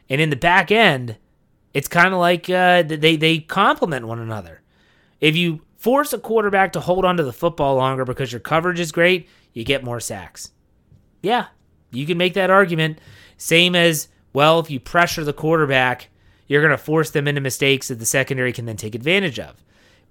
And 0.09 0.19
in 0.19 0.31
the 0.31 0.35
back 0.35 0.71
end, 0.71 1.17
it's 1.73 1.87
kind 1.87 2.13
of 2.13 2.19
like 2.19 2.49
uh, 2.49 2.81
they, 2.83 3.15
they 3.15 3.39
complement 3.39 4.07
one 4.07 4.19
another. 4.19 4.61
If 5.21 5.35
you 5.35 5.61
force 5.77 6.13
a 6.13 6.17
quarterback 6.17 6.73
to 6.73 6.79
hold 6.79 7.05
onto 7.05 7.23
the 7.23 7.31
football 7.33 7.75
longer 7.75 8.05
because 8.05 8.31
your 8.31 8.39
coverage 8.39 8.79
is 8.79 8.91
great, 8.91 9.29
you 9.53 9.63
get 9.63 9.83
more 9.83 9.99
sacks. 9.99 10.51
Yeah, 11.21 11.47
you 11.91 12.05
can 12.05 12.17
make 12.17 12.33
that 12.33 12.49
argument. 12.49 12.99
Same 13.37 13.75
as, 13.75 14.07
well, 14.33 14.59
if 14.59 14.71
you 14.71 14.79
pressure 14.79 15.23
the 15.23 15.33
quarterback, 15.33 16.09
you're 16.47 16.61
going 16.61 16.71
to 16.71 16.77
force 16.77 17.11
them 17.11 17.27
into 17.27 17.41
mistakes 17.41 17.89
that 17.89 17.99
the 17.99 18.05
secondary 18.05 18.51
can 18.51 18.65
then 18.65 18.77
take 18.77 18.95
advantage 18.95 19.39
of. 19.39 19.63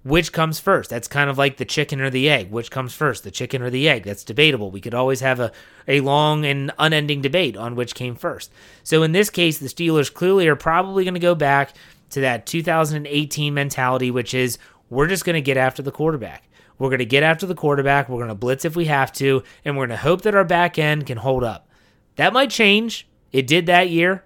Which 0.03 0.31
comes 0.31 0.59
first? 0.59 0.89
That's 0.89 1.09
kind 1.09 1.29
of 1.29 1.37
like 1.37 1.57
the 1.57 1.65
chicken 1.65 1.99
or 1.99 2.09
the 2.09 2.29
egg. 2.29 2.51
Which 2.51 2.71
comes 2.71 2.93
first, 2.93 3.23
the 3.23 3.31
chicken 3.31 3.61
or 3.61 3.69
the 3.69 3.89
egg? 3.89 4.03
That's 4.03 4.23
debatable. 4.23 4.71
We 4.71 4.79
could 4.79 4.93
always 4.93 5.19
have 5.19 5.41
a, 5.41 5.51
a 5.87 5.99
long 5.99 6.45
and 6.45 6.71
unending 6.79 7.21
debate 7.21 7.57
on 7.57 7.75
which 7.75 7.95
came 7.95 8.15
first. 8.15 8.51
So 8.83 9.03
in 9.03 9.11
this 9.11 9.29
case, 9.29 9.57
the 9.57 9.67
Steelers 9.67 10.13
clearly 10.13 10.47
are 10.47 10.55
probably 10.55 11.03
going 11.03 11.15
to 11.15 11.19
go 11.19 11.35
back 11.35 11.73
to 12.11 12.21
that 12.21 12.45
2018 12.45 13.53
mentality, 13.53 14.09
which 14.09 14.33
is 14.33 14.57
we're 14.89 15.07
just 15.07 15.25
going 15.25 15.35
to 15.35 15.41
get 15.41 15.57
after 15.57 15.81
the 15.81 15.91
quarterback. 15.91 16.49
We're 16.77 16.89
going 16.89 16.99
to 16.99 17.05
get 17.05 17.23
after 17.23 17.45
the 17.45 17.55
quarterback. 17.55 18.07
We're 18.07 18.19
going 18.19 18.29
to 18.29 18.35
blitz 18.35 18.63
if 18.63 18.77
we 18.77 18.85
have 18.85 19.11
to, 19.13 19.43
and 19.65 19.75
we're 19.75 19.87
going 19.87 19.97
to 19.97 20.03
hope 20.03 20.21
that 20.21 20.33
our 20.33 20.45
back 20.45 20.79
end 20.79 21.05
can 21.07 21.17
hold 21.17 21.43
up. 21.43 21.67
That 22.15 22.31
might 22.31 22.49
change. 22.49 23.05
It 23.33 23.47
did 23.47 23.65
that 23.65 23.89
year. 23.89 24.23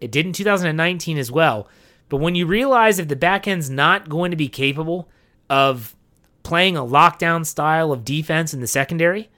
It 0.00 0.10
did 0.10 0.26
in 0.26 0.32
2019 0.32 1.18
as 1.18 1.30
well. 1.30 1.68
But 2.08 2.18
when 2.18 2.34
you 2.34 2.46
realize 2.46 2.98
if 2.98 3.08
the 3.08 3.16
back 3.16 3.46
end's 3.46 3.68
not 3.68 4.08
going 4.08 4.30
to 4.30 4.36
be 4.36 4.48
capable 4.48 5.08
of 5.50 5.94
playing 6.42 6.76
a 6.76 6.82
lockdown 6.82 7.44
style 7.44 7.92
of 7.92 8.04
defense 8.04 8.54
in 8.54 8.60
the 8.60 8.66
secondary, 8.66 9.28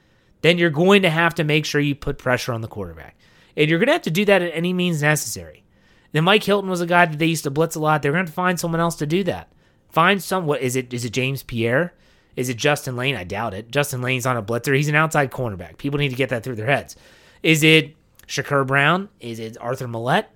then 0.43 0.59
you're 0.59 0.71
going 0.71 1.03
to 1.03 1.11
have 1.11 1.35
to 1.35 1.45
make 1.45 1.65
sure 1.65 1.81
you 1.81 1.95
put 1.95 2.19
pressure 2.19 2.53
on 2.53 2.61
the 2.61 2.69
quarterback. 2.69 3.17
And 3.57 3.69
you're 3.69 3.79
going 3.79 3.89
to 3.89 3.95
have 3.95 4.03
to 4.03 4.11
do 4.11 4.25
that 4.27 4.43
at 4.43 4.55
any 4.55 4.73
means 4.73 5.03
necessary. 5.03 5.65
Then 6.13 6.25
Mike 6.25 6.45
Hilton 6.45 6.71
was 6.71 6.81
a 6.81 6.87
guy 6.87 7.07
that 7.07 7.19
they 7.19 7.27
used 7.27 7.45
to 7.45 7.51
blitz 7.51 7.77
a 7.77 7.81
lot. 7.81 8.03
They're 8.03 8.13
going 8.13 8.25
to, 8.25 8.29
have 8.29 8.35
to 8.35 8.35
find 8.35 8.59
someone 8.59 8.81
else 8.81 8.97
to 8.97 9.07
do 9.07 9.25
that. 9.25 9.53
Find 9.91 10.23
some. 10.23 10.47
What 10.47 10.61
is 10.61 10.77
it? 10.77 10.93
Is 10.93 11.05
it 11.05 11.13
James 11.13 11.43
Pierre? 11.43 11.95
Is 12.37 12.49
it 12.49 12.57
Justin 12.57 12.97
Layne? 12.97 13.17
I 13.17 13.25
doubt 13.25 13.55
it. 13.55 13.71
Justin 13.71 14.03
Layne's 14.03 14.27
on 14.27 14.37
a 14.37 14.43
blitzer. 14.43 14.75
He's 14.75 14.89
an 14.89 14.95
outside 14.95 15.31
cornerback. 15.31 15.79
People 15.79 15.99
need 15.99 16.11
to 16.11 16.17
get 16.17 16.31
that 16.31 16.43
through 16.43 16.57
their 16.57 16.67
heads. 16.67 16.97
Is 17.43 17.63
it 17.63 17.97
Shakur 18.27 18.67
Brown? 18.67 19.09
Is 19.19 19.41
it 19.41 19.57
Arthur 19.61 19.89
Maulet? 19.89 20.27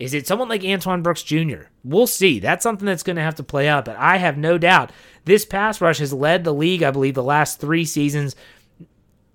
Is 0.00 0.14
it 0.14 0.26
someone 0.26 0.48
like 0.48 0.64
Antoine 0.64 1.02
Brooks 1.02 1.22
Jr.? 1.22 1.64
We'll 1.84 2.06
see. 2.06 2.40
That's 2.40 2.62
something 2.62 2.86
that's 2.86 3.02
going 3.02 3.16
to 3.16 3.22
have 3.22 3.34
to 3.34 3.42
play 3.42 3.68
out. 3.68 3.84
But 3.84 3.96
I 3.96 4.16
have 4.16 4.38
no 4.38 4.56
doubt 4.56 4.92
this 5.26 5.44
pass 5.44 5.80
rush 5.82 5.98
has 5.98 6.12
led 6.12 6.42
the 6.42 6.54
league, 6.54 6.82
I 6.82 6.90
believe, 6.90 7.14
the 7.14 7.22
last 7.22 7.60
three 7.60 7.84
seasons. 7.84 8.34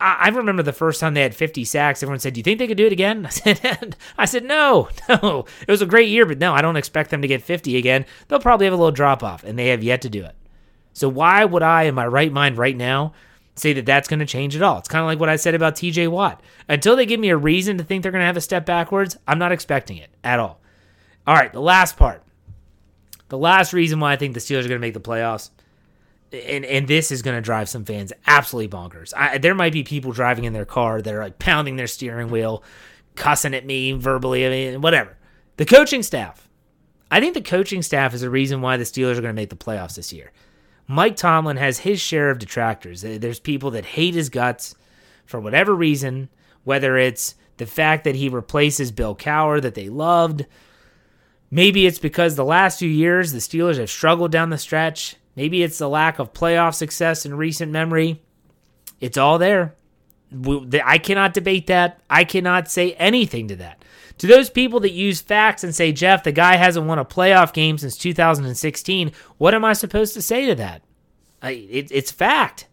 I, 0.02 0.28
remember 0.28 0.64
the 0.64 0.74
first 0.74 1.00
time 1.00 1.14
they 1.14 1.22
had 1.22 1.36
50 1.36 1.64
sacks. 1.66 2.02
Everyone 2.04 2.20
said, 2.20 2.34
"Do 2.34 2.40
you 2.40 2.44
think 2.44 2.60
they 2.60 2.68
could 2.68 2.78
do 2.78 2.88
it 2.88 2.92
again?" 2.92 3.26
I 3.28 3.30
said, 3.30 3.96
"I 4.18 4.26
said 4.26 4.44
no, 4.44 4.90
no. 5.10 5.46
It 5.62 5.72
was 5.72 5.84
a 5.84 5.88
great 5.88 6.10
year, 6.10 6.26
but 6.26 6.40
no, 6.40 6.54
I 6.54 6.62
don't 6.62 6.76
expect 6.76 7.12
them 7.12 7.22
to 7.22 7.28
get 7.28 7.44
50 7.44 7.78
again. 7.78 8.06
They'll 8.28 8.40
probably 8.40 8.66
have 8.66 8.74
a 8.74 8.78
little 8.78 8.92
drop 8.92 9.24
off, 9.24 9.44
and 9.44 9.58
they 9.58 9.68
have 9.68 9.84
yet 9.84 10.02
to 10.02 10.10
do 10.10 10.26
it. 10.26 10.36
So 10.94 11.08
why 11.08 11.46
would 11.46 11.64
I, 11.64 11.84
in 11.84 11.96
my 11.96 12.08
right 12.08 12.32
mind, 12.32 12.58
right 12.58 12.76
now, 12.76 13.14
say 13.56 13.74
that 13.74 13.86
that's 13.86 14.08
going 14.08 14.20
to 14.20 14.26
change 14.26 14.56
at 14.56 14.62
all. 14.62 14.78
It's 14.78 14.88
kind 14.88 15.02
of 15.02 15.08
like 15.08 15.20
what 15.20 15.30
I 15.30 15.38
said 15.38 15.56
about 15.56 15.76
TJ 15.76 16.10
Watt. 16.10 16.42
Until 16.68 16.96
they 16.96 17.06
give 17.06 17.20
me 17.20 17.30
a 17.30 17.38
reason 17.38 17.78
to 17.78 17.84
think 17.84 18.04
they're 18.04 18.12
going 18.12 18.22
to 18.22 18.28
have 18.28 18.38
a 18.38 18.42
step 18.42 18.66
backwards, 18.66 19.18
I'm 19.28 19.40
not 19.40 19.52
expecting 19.52 19.98
it 19.98 20.10
at 20.24 20.40
all. 20.40 20.60
All 21.26 21.36
right, 21.36 21.52
the 21.52 21.62
last 21.62 21.98
part. 21.98 22.22
The 23.30 23.38
last 23.38 23.74
reason 23.74 24.00
why 24.00 24.14
I 24.14 24.18
think 24.18 24.34
the 24.34 24.40
Steelers 24.40 24.66
are 24.66 24.70
going 24.70 24.72
to 24.72 24.80
make 24.80 24.94
the 24.94 25.00
playoffs, 25.00 25.50
and, 26.32 26.64
and 26.66 26.88
this 26.88 27.12
is 27.12 27.22
going 27.22 27.36
to 27.36 27.42
drive 27.42 27.70
some 27.70 27.86
fans 27.86 28.14
absolutely 28.28 28.70
bonkers. 28.70 29.14
I, 29.16 29.40
there 29.40 29.56
might 29.56 29.74
be 29.74 29.84
people 29.84 30.12
driving 30.12 30.44
in 30.44 30.54
their 30.54 30.66
car 30.66 31.02
that 31.02 31.14
are 31.14 31.24
like 31.24 31.40
pounding 31.40 31.76
their 31.76 31.88
steering 31.88 32.30
wheel, 32.30 32.64
cussing 33.16 33.56
at 33.56 33.66
me 33.66 33.94
verbally, 33.94 34.46
I 34.46 34.50
mean, 34.50 34.82
whatever. 34.82 35.18
The 35.58 35.66
coaching 35.66 36.04
staff. 36.04 36.48
I 37.10 37.20
think 37.20 37.34
the 37.34 37.42
coaching 37.42 37.82
staff 37.82 38.14
is 38.14 38.22
the 38.22 38.30
reason 38.30 38.62
why 38.62 38.78
the 38.78 38.84
Steelers 38.84 39.18
are 39.18 39.22
going 39.22 39.34
to 39.34 39.42
make 39.42 39.50
the 39.50 39.56
playoffs 39.56 39.96
this 39.96 40.12
year. 40.12 40.32
Mike 40.88 41.16
Tomlin 41.16 41.58
has 41.58 41.80
his 41.80 42.00
share 42.00 42.30
of 42.30 42.40
detractors. 42.40 43.02
There's 43.02 43.40
people 43.40 43.72
that 43.72 43.86
hate 43.86 44.14
his 44.14 44.30
guts 44.30 44.76
for 45.26 45.40
whatever 45.40 45.74
reason, 45.74 46.30
whether 46.64 46.98
it's 46.98 47.36
the 47.58 47.66
fact 47.66 48.04
that 48.04 48.16
he 48.16 48.30
replaces 48.30 48.92
Bill 48.92 49.16
Cowher 49.16 49.62
that 49.62 49.76
they 49.76 49.90
loved. 49.90 50.46
Maybe 51.50 51.88
it's 51.88 52.00
because 52.00 52.36
the 52.36 52.46
last 52.46 52.80
few 52.80 52.90
years 52.90 53.32
the 53.32 53.40
Steelers 53.40 53.80
have 53.80 53.90
struggled 53.90 54.32
down 54.32 54.50
the 54.50 54.58
stretch. 54.58 55.16
Maybe 55.36 55.64
it's 55.64 55.78
the 55.78 55.90
lack 55.90 56.20
of 56.20 56.34
playoff 56.34 56.76
success 56.76 57.26
in 57.26 57.36
recent 57.36 57.72
memory. 57.72 58.22
It's 59.00 59.18
all 59.18 59.38
there. 59.38 59.76
I 60.84 60.98
cannot 60.98 61.34
debate 61.34 61.68
that. 61.68 62.02
I 62.10 62.24
cannot 62.24 62.70
say 62.70 62.94
anything 62.94 63.48
to 63.50 63.56
that. 63.58 63.85
To 64.20 64.28
those 64.28 64.50
people 64.50 64.80
that 64.82 64.92
use 64.92 65.22
facts 65.22 65.64
and 65.64 65.76
say, 65.76 65.92
Jeff, 65.92 66.24
the 66.24 66.32
guy 66.32 66.56
hasn't 66.56 66.86
won 66.86 67.00
a 67.00 67.06
playoff 67.06 67.54
game 67.54 67.78
since 67.78 67.98
2016, 67.98 69.12
what 69.38 69.54
am 69.54 69.66
I 69.66 69.74
supposed 69.74 70.14
to 70.14 70.22
say 70.22 70.46
to 70.46 70.56
that? 70.56 70.84
I, 71.42 71.52
it, 71.52 71.92
it's 71.92 72.12
fact. 72.12 72.68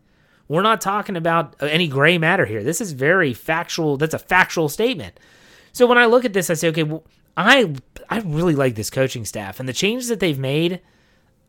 We're 0.49 0.63
not 0.63 0.81
talking 0.81 1.17
about 1.17 1.57
uh, 1.61 1.67
any 1.67 1.89
gray 1.89 2.19
matter 2.19 2.47
here. 2.47 2.63
This 2.63 2.81
is 2.81 2.93
very 2.93 3.35
factual. 3.35 3.97
That's 3.97 4.15
a 4.15 4.19
factual 4.19 4.69
statement. 4.69 5.19
So 5.73 5.87
when 5.87 5.99
I 5.99 6.07
look 6.07 6.25
at 6.25 6.33
this, 6.33 6.51
I 6.51 6.55
say, 6.55 6.69
okay, 6.69 6.83
well, 6.83 7.05
I 7.37 7.75
I 8.09 8.19
really 8.21 8.55
like 8.55 8.75
this 8.75 8.91
coaching 8.91 9.25
staff 9.25 9.59
and 9.59 9.69
the 9.69 9.73
changes 9.73 10.09
that 10.09 10.21
they've 10.21 10.39
made. 10.39 10.81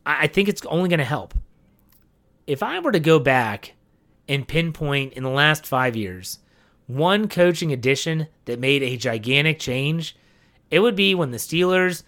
I, 0.05 0.23
I 0.23 0.27
think 0.27 0.47
it's 0.47 0.65
only 0.65 0.89
going 0.89 0.99
to 0.99 1.05
help. 1.05 1.33
If 2.47 2.63
I 2.63 2.79
were 2.79 2.91
to 2.91 2.99
go 2.99 3.19
back 3.19 3.73
and 4.27 4.47
pinpoint 4.47 5.13
in 5.13 5.23
the 5.23 5.29
last 5.29 5.65
five 5.65 5.95
years 5.95 6.39
one 6.87 7.27
coaching 7.27 7.71
addition 7.71 8.27
that 8.45 8.59
made 8.59 8.83
a 8.83 8.97
gigantic 8.97 9.59
change, 9.59 10.15
it 10.69 10.79
would 10.79 10.95
be 10.95 11.15
when 11.15 11.31
the 11.31 11.37
Steelers, 11.37 12.03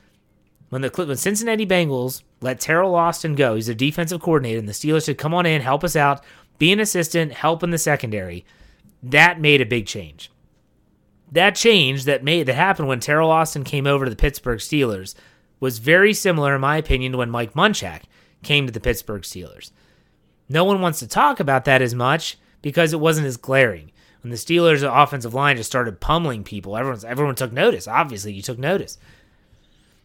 when 0.70 0.82
the 0.82 0.90
when 0.90 1.18
Cincinnati 1.18 1.66
Bengals 1.66 2.24
let 2.42 2.60
Teryl 2.60 2.94
Austin 2.94 3.36
go. 3.36 3.56
He's 3.56 3.70
a 3.70 3.76
defensive 3.76 4.22
coordinator, 4.22 4.60
and 4.60 4.68
the 4.68 4.74
Steelers 4.74 5.04
said, 5.04 5.18
"Come 5.18 5.34
on 5.34 5.46
in, 5.46 5.62
help 5.62 5.84
us 5.84 5.96
out, 5.96 6.24
be 6.58 6.72
an 6.72 6.80
assistant, 6.80 7.34
help 7.34 7.64
in 7.64 7.70
the 7.70 7.78
secondary." 7.78 8.46
That 9.02 9.40
made 9.40 9.62
a 9.62 9.66
big 9.66 9.86
change. 9.86 10.32
That 11.32 11.56
change 11.56 12.06
that 12.06 12.24
made 12.24 12.48
that 12.48 12.56
happened 12.56 12.88
when 12.88 13.00
Teryl 13.00 13.28
Austin 13.28 13.64
came 13.64 13.88
over 13.88 14.06
to 14.06 14.10
the 14.10 14.16
Pittsburgh 14.16 14.60
Steelers 14.60 15.16
was 15.60 15.80
very 15.80 16.14
similar, 16.14 16.56
in 16.56 16.62
my 16.62 16.78
opinion, 16.78 17.14
to 17.14 17.18
when 17.20 17.30
Mike 17.30 17.54
Munchak 17.54 18.04
came 18.44 18.66
to 18.66 18.72
the 18.72 18.80
Pittsburgh 18.80 19.24
Steelers. 19.24 19.72
No 20.50 20.64
one 20.64 20.82
wants 20.82 21.00
to 21.00 21.08
talk 21.08 21.40
about 21.40 21.66
that 21.66 21.82
as 21.82 21.96
much 21.96 22.38
because 22.62 22.94
it 22.94 23.00
wasn't 23.00 23.28
as 23.28 23.38
glaring. 23.38 23.92
When 24.26 24.32
the 24.32 24.38
Steelers' 24.38 24.82
offensive 24.82 25.36
line 25.36 25.56
just 25.56 25.70
started 25.70 26.00
pummeling 26.00 26.44
people, 26.44 26.76
everyone's 26.76 27.06
everyone 27.06 27.36
took 27.36 27.52
notice. 27.52 27.88
Obviously, 27.88 28.34
you 28.34 28.42
took 28.42 28.58
notice. 28.58 28.98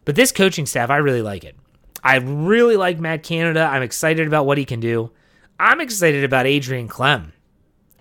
But 0.04 0.14
this 0.14 0.30
coaching 0.30 0.66
staff, 0.66 0.90
I 0.90 0.98
really 0.98 1.22
like 1.22 1.42
it. 1.42 1.56
I 2.04 2.16
really 2.16 2.76
like 2.76 3.00
Matt 3.00 3.22
Canada. 3.22 3.60
I'm 3.60 3.80
excited 3.80 4.26
about 4.26 4.44
what 4.44 4.58
he 4.58 4.66
can 4.66 4.78
do. 4.78 5.10
I'm 5.58 5.80
excited 5.80 6.22
about 6.22 6.46
Adrian 6.46 6.86
Klemm. 6.86 7.32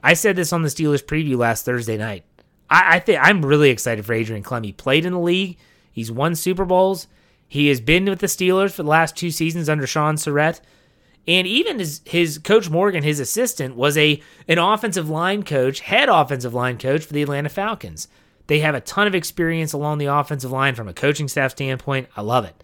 I 0.04 0.14
said 0.14 0.36
this 0.36 0.52
on 0.52 0.62
the 0.62 0.68
Steelers 0.68 1.02
preview 1.02 1.38
last 1.38 1.64
Thursday 1.64 1.96
night. 1.96 2.26
I, 2.70 2.98
I 2.98 3.00
think 3.00 3.20
I'm 3.22 3.46
really 3.46 3.70
excited 3.70 4.06
for 4.06 4.12
Adrian 4.12 4.44
Klemm. 4.44 4.66
He 4.66 4.74
played 4.74 5.06
in 5.06 5.14
the 5.14 5.20
league. 5.20 5.58
He's 5.90 6.12
won 6.12 6.36
Super 6.36 6.66
Bowls. 6.66 7.08
He 7.48 7.70
has 7.70 7.80
been 7.80 8.04
with 8.04 8.20
the 8.20 8.28
Steelers 8.28 8.72
for 8.74 8.84
the 8.84 8.90
last 8.90 9.16
two 9.16 9.32
seasons 9.32 9.70
under 9.70 9.88
Shaun 9.88 10.18
Sarrett. 10.18 10.60
And 11.28 11.46
even 11.46 11.80
his, 11.80 12.02
his 12.06 12.38
coach 12.40 12.70
Morgan, 12.70 13.04
his 13.04 13.20
assistant, 13.20 13.76
was 13.76 13.98
a 13.98 14.22
an 14.48 14.58
offensive 14.58 15.10
line 15.10 15.44
coach, 15.44 15.82
head 15.82 16.10
offensive 16.10 16.54
line 16.54 16.78
coach 16.78 17.06
for 17.06 17.14
the 17.14 17.22
Atlanta 17.22 17.50
Falcons. 17.50 18.08
They 18.48 18.60
have 18.60 18.74
a 18.74 18.82
ton 18.82 19.06
of 19.06 19.14
experience 19.14 19.74
along 19.74 20.00
the 20.00 20.08
offensive 20.08 20.52
line 20.52 20.74
from 20.74 20.88
a 20.88 20.94
coaching 20.94 21.28
staff 21.28 21.52
standpoint. 21.52 22.08
I 22.18 22.22
love 22.22 22.46
it. 22.46 22.64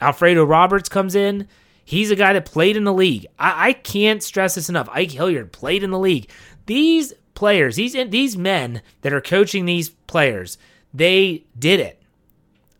Alfredo 0.00 0.44
Roberts 0.44 0.90
comes 0.90 1.14
in. 1.14 1.48
He's 1.84 2.10
a 2.10 2.16
guy 2.16 2.34
that 2.34 2.44
played 2.44 2.76
in 2.76 2.84
the 2.84 2.92
league. 2.92 3.26
I, 3.38 3.68
I 3.68 3.72
can't 3.72 4.22
stress 4.22 4.56
this 4.56 4.68
enough. 4.68 4.88
Ike 4.92 5.12
Hilliard 5.12 5.52
played 5.52 5.82
in 5.82 5.90
the 5.90 5.98
league. 5.98 6.28
These 6.66 7.14
players, 7.34 7.76
these 7.76 7.94
these 8.10 8.36
men 8.36 8.82
that 9.00 9.12
are 9.12 9.20
coaching 9.20 9.64
these 9.64 9.88
players, 9.88 10.58
they 10.92 11.44
did 11.58 11.80
it. 11.80 12.02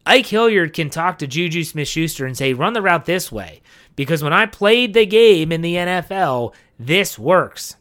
Ike 0.04 0.26
Hilliard 0.26 0.72
can 0.72 0.90
talk 0.90 1.18
to 1.18 1.26
Juju 1.26 1.64
Smith 1.64 1.88
Schuster 1.88 2.26
and 2.26 2.36
say, 2.36 2.52
run 2.52 2.72
the 2.72 2.82
route 2.82 3.06
this 3.06 3.30
way. 3.30 3.62
Because 3.96 4.22
when 4.22 4.32
I 4.32 4.46
played 4.46 4.94
the 4.94 5.06
game 5.06 5.52
in 5.52 5.60
the 5.60 5.74
NFL, 5.74 6.54
this 6.78 7.18
works. 7.18 7.76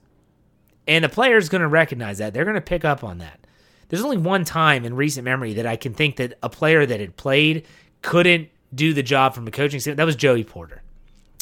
And 0.88 1.04
the 1.04 1.10
player's 1.10 1.50
going 1.50 1.62
to 1.62 1.67
recognize 1.67 2.17
that. 2.17 2.34
They're 2.34 2.45
going 2.45 2.56
to 2.56 2.62
pick 2.62 2.84
up 2.84 3.04
on 3.04 3.19
that. 3.19 3.39
There's 3.88 4.04
only 4.04 4.17
one 4.17 4.45
time 4.45 4.86
in 4.86 4.95
recent 4.95 5.26
memory 5.26 5.54
that 5.54 5.65
I 5.65 5.76
can 5.76 5.93
think 5.93 6.15
that 6.17 6.38
a 6.41 6.50
player 6.50 6.86
that 6.86 7.00
had 7.00 7.17
played 7.17 7.65
couldn't 8.02 8.50
do 8.74 8.93
the 8.93 9.04
job 9.04 9.34
from 9.36 9.47
a 9.47 9.52
coaching 9.52 9.80
standpoint. 9.80 9.97
That 9.97 10.06
was 10.06 10.15
Joey 10.15 10.43
Porter. 10.43 10.82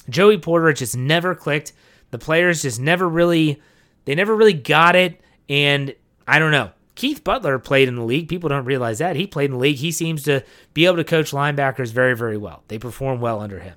Joey 0.09 0.39
Porter 0.39 0.73
just 0.73 0.97
never 0.97 1.35
clicked. 1.35 1.73
The 2.11 2.17
players 2.17 2.63
just 2.63 2.79
never 2.79 3.07
really, 3.07 3.61
they 4.05 4.15
never 4.15 4.35
really 4.35 4.53
got 4.53 4.95
it. 4.95 5.21
And 5.47 5.93
I 6.27 6.39
don't 6.39 6.51
know. 6.51 6.71
Keith 6.95 7.23
Butler 7.23 7.59
played 7.59 7.87
in 7.87 7.95
the 7.95 8.03
league. 8.03 8.27
People 8.27 8.49
don't 8.49 8.65
realize 8.65 8.97
that. 8.97 9.15
He 9.15 9.25
played 9.25 9.45
in 9.45 9.51
the 9.51 9.57
league. 9.57 9.77
He 9.77 9.91
seems 9.91 10.23
to 10.23 10.43
be 10.73 10.85
able 10.85 10.97
to 10.97 11.03
coach 11.03 11.31
linebackers 11.31 11.93
very, 11.93 12.15
very 12.15 12.35
well. 12.35 12.63
They 12.67 12.77
perform 12.77 13.21
well 13.21 13.39
under 13.39 13.59
him. 13.59 13.75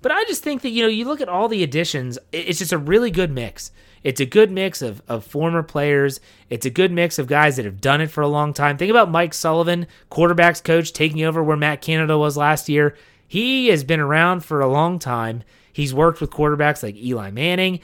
But 0.00 0.12
I 0.12 0.24
just 0.24 0.44
think 0.44 0.62
that, 0.62 0.70
you 0.70 0.82
know, 0.82 0.88
you 0.88 1.04
look 1.04 1.20
at 1.20 1.28
all 1.28 1.48
the 1.48 1.62
additions, 1.62 2.18
it's 2.32 2.58
just 2.58 2.72
a 2.72 2.78
really 2.78 3.10
good 3.10 3.32
mix. 3.32 3.72
It's 4.04 4.20
a 4.20 4.26
good 4.26 4.50
mix 4.50 4.80
of, 4.80 5.02
of 5.08 5.24
former 5.24 5.62
players. 5.62 6.20
It's 6.50 6.66
a 6.66 6.70
good 6.70 6.92
mix 6.92 7.18
of 7.18 7.26
guys 7.26 7.56
that 7.56 7.64
have 7.64 7.80
done 7.80 8.00
it 8.00 8.10
for 8.10 8.20
a 8.20 8.28
long 8.28 8.52
time. 8.52 8.76
Think 8.76 8.90
about 8.90 9.10
Mike 9.10 9.34
Sullivan, 9.34 9.86
quarterbacks 10.10 10.62
coach, 10.62 10.92
taking 10.92 11.24
over 11.24 11.42
where 11.42 11.56
Matt 11.56 11.82
Canada 11.82 12.16
was 12.16 12.36
last 12.36 12.68
year. 12.68 12.96
He 13.26 13.68
has 13.68 13.82
been 13.84 14.00
around 14.00 14.44
for 14.44 14.60
a 14.60 14.68
long 14.68 14.98
time. 14.98 15.42
He's 15.72 15.92
worked 15.92 16.20
with 16.20 16.30
quarterbacks 16.30 16.82
like 16.82 16.96
Eli 16.96 17.30
Manning. 17.30 17.80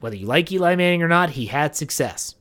Whether 0.00 0.16
you 0.16 0.26
like 0.26 0.50
Eli 0.50 0.74
Manning 0.74 1.02
or 1.02 1.08
not, 1.08 1.30
he 1.30 1.46
had 1.46 1.76
success. 1.76 2.34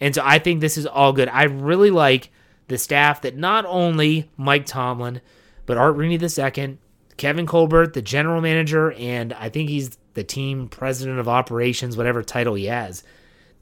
And 0.00 0.14
so 0.14 0.22
I 0.24 0.38
think 0.38 0.60
this 0.60 0.78
is 0.78 0.86
all 0.86 1.12
good. 1.12 1.28
I 1.28 1.44
really 1.44 1.90
like 1.90 2.30
the 2.68 2.78
staff 2.78 3.22
that 3.22 3.36
not 3.36 3.64
only 3.66 4.30
Mike 4.36 4.66
Tomlin, 4.66 5.20
but 5.66 5.76
Art 5.76 5.96
Rooney 5.96 6.18
II, 6.18 6.78
Kevin 7.16 7.46
Colbert, 7.46 7.94
the 7.94 8.02
general 8.02 8.40
manager, 8.40 8.92
and 8.92 9.32
I 9.32 9.48
think 9.48 9.68
he's 9.68 9.96
the 10.14 10.24
team 10.24 10.68
president 10.68 11.18
of 11.18 11.28
operations, 11.28 11.96
whatever 11.96 12.22
title 12.22 12.54
he 12.54 12.66
has. 12.66 13.02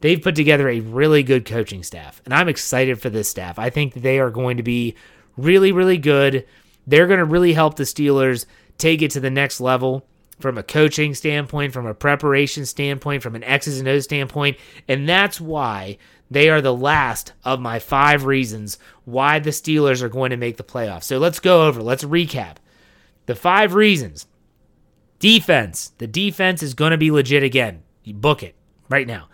They've 0.00 0.20
put 0.20 0.34
together 0.34 0.68
a 0.68 0.80
really 0.80 1.22
good 1.22 1.46
coaching 1.46 1.82
staff, 1.82 2.20
and 2.24 2.34
I'm 2.34 2.48
excited 2.48 3.00
for 3.00 3.10
this 3.10 3.28
staff. 3.28 3.58
I 3.58 3.70
think 3.70 3.94
they 3.94 4.18
are 4.18 4.30
going 4.30 4.56
to 4.58 4.62
be 4.62 4.96
really, 5.36 5.72
really 5.72 5.98
good. 5.98 6.46
They're 6.86 7.06
going 7.06 7.18
to 7.18 7.24
really 7.24 7.52
help 7.52 7.76
the 7.76 7.84
Steelers 7.84 8.46
take 8.76 9.02
it 9.02 9.12
to 9.12 9.20
the 9.20 9.30
next 9.30 9.60
level 9.60 10.06
from 10.40 10.58
a 10.58 10.62
coaching 10.62 11.14
standpoint, 11.14 11.72
from 11.72 11.86
a 11.86 11.94
preparation 11.94 12.66
standpoint, 12.66 13.22
from 13.22 13.36
an 13.36 13.44
X's 13.44 13.78
and 13.78 13.88
O's 13.88 14.04
standpoint. 14.04 14.56
And 14.88 15.08
that's 15.08 15.40
why 15.40 15.96
they 16.30 16.50
are 16.50 16.60
the 16.60 16.74
last 16.74 17.32
of 17.44 17.60
my 17.60 17.78
five 17.78 18.24
reasons 18.24 18.78
why 19.04 19.38
the 19.38 19.50
Steelers 19.50 20.02
are 20.02 20.08
going 20.08 20.30
to 20.30 20.36
make 20.36 20.56
the 20.56 20.64
playoffs. 20.64 21.04
So 21.04 21.18
let's 21.18 21.38
go 21.40 21.66
over, 21.66 21.82
let's 21.82 22.04
recap. 22.04 22.56
The 23.26 23.34
five 23.34 23.74
reasons 23.74 24.26
defense. 25.18 25.92
The 25.98 26.06
defense 26.06 26.62
is 26.62 26.74
going 26.74 26.90
to 26.90 26.98
be 26.98 27.10
legit 27.10 27.42
again. 27.42 27.82
You 28.02 28.14
book 28.14 28.42
it 28.42 28.54
right 28.88 29.06
now. 29.06 29.28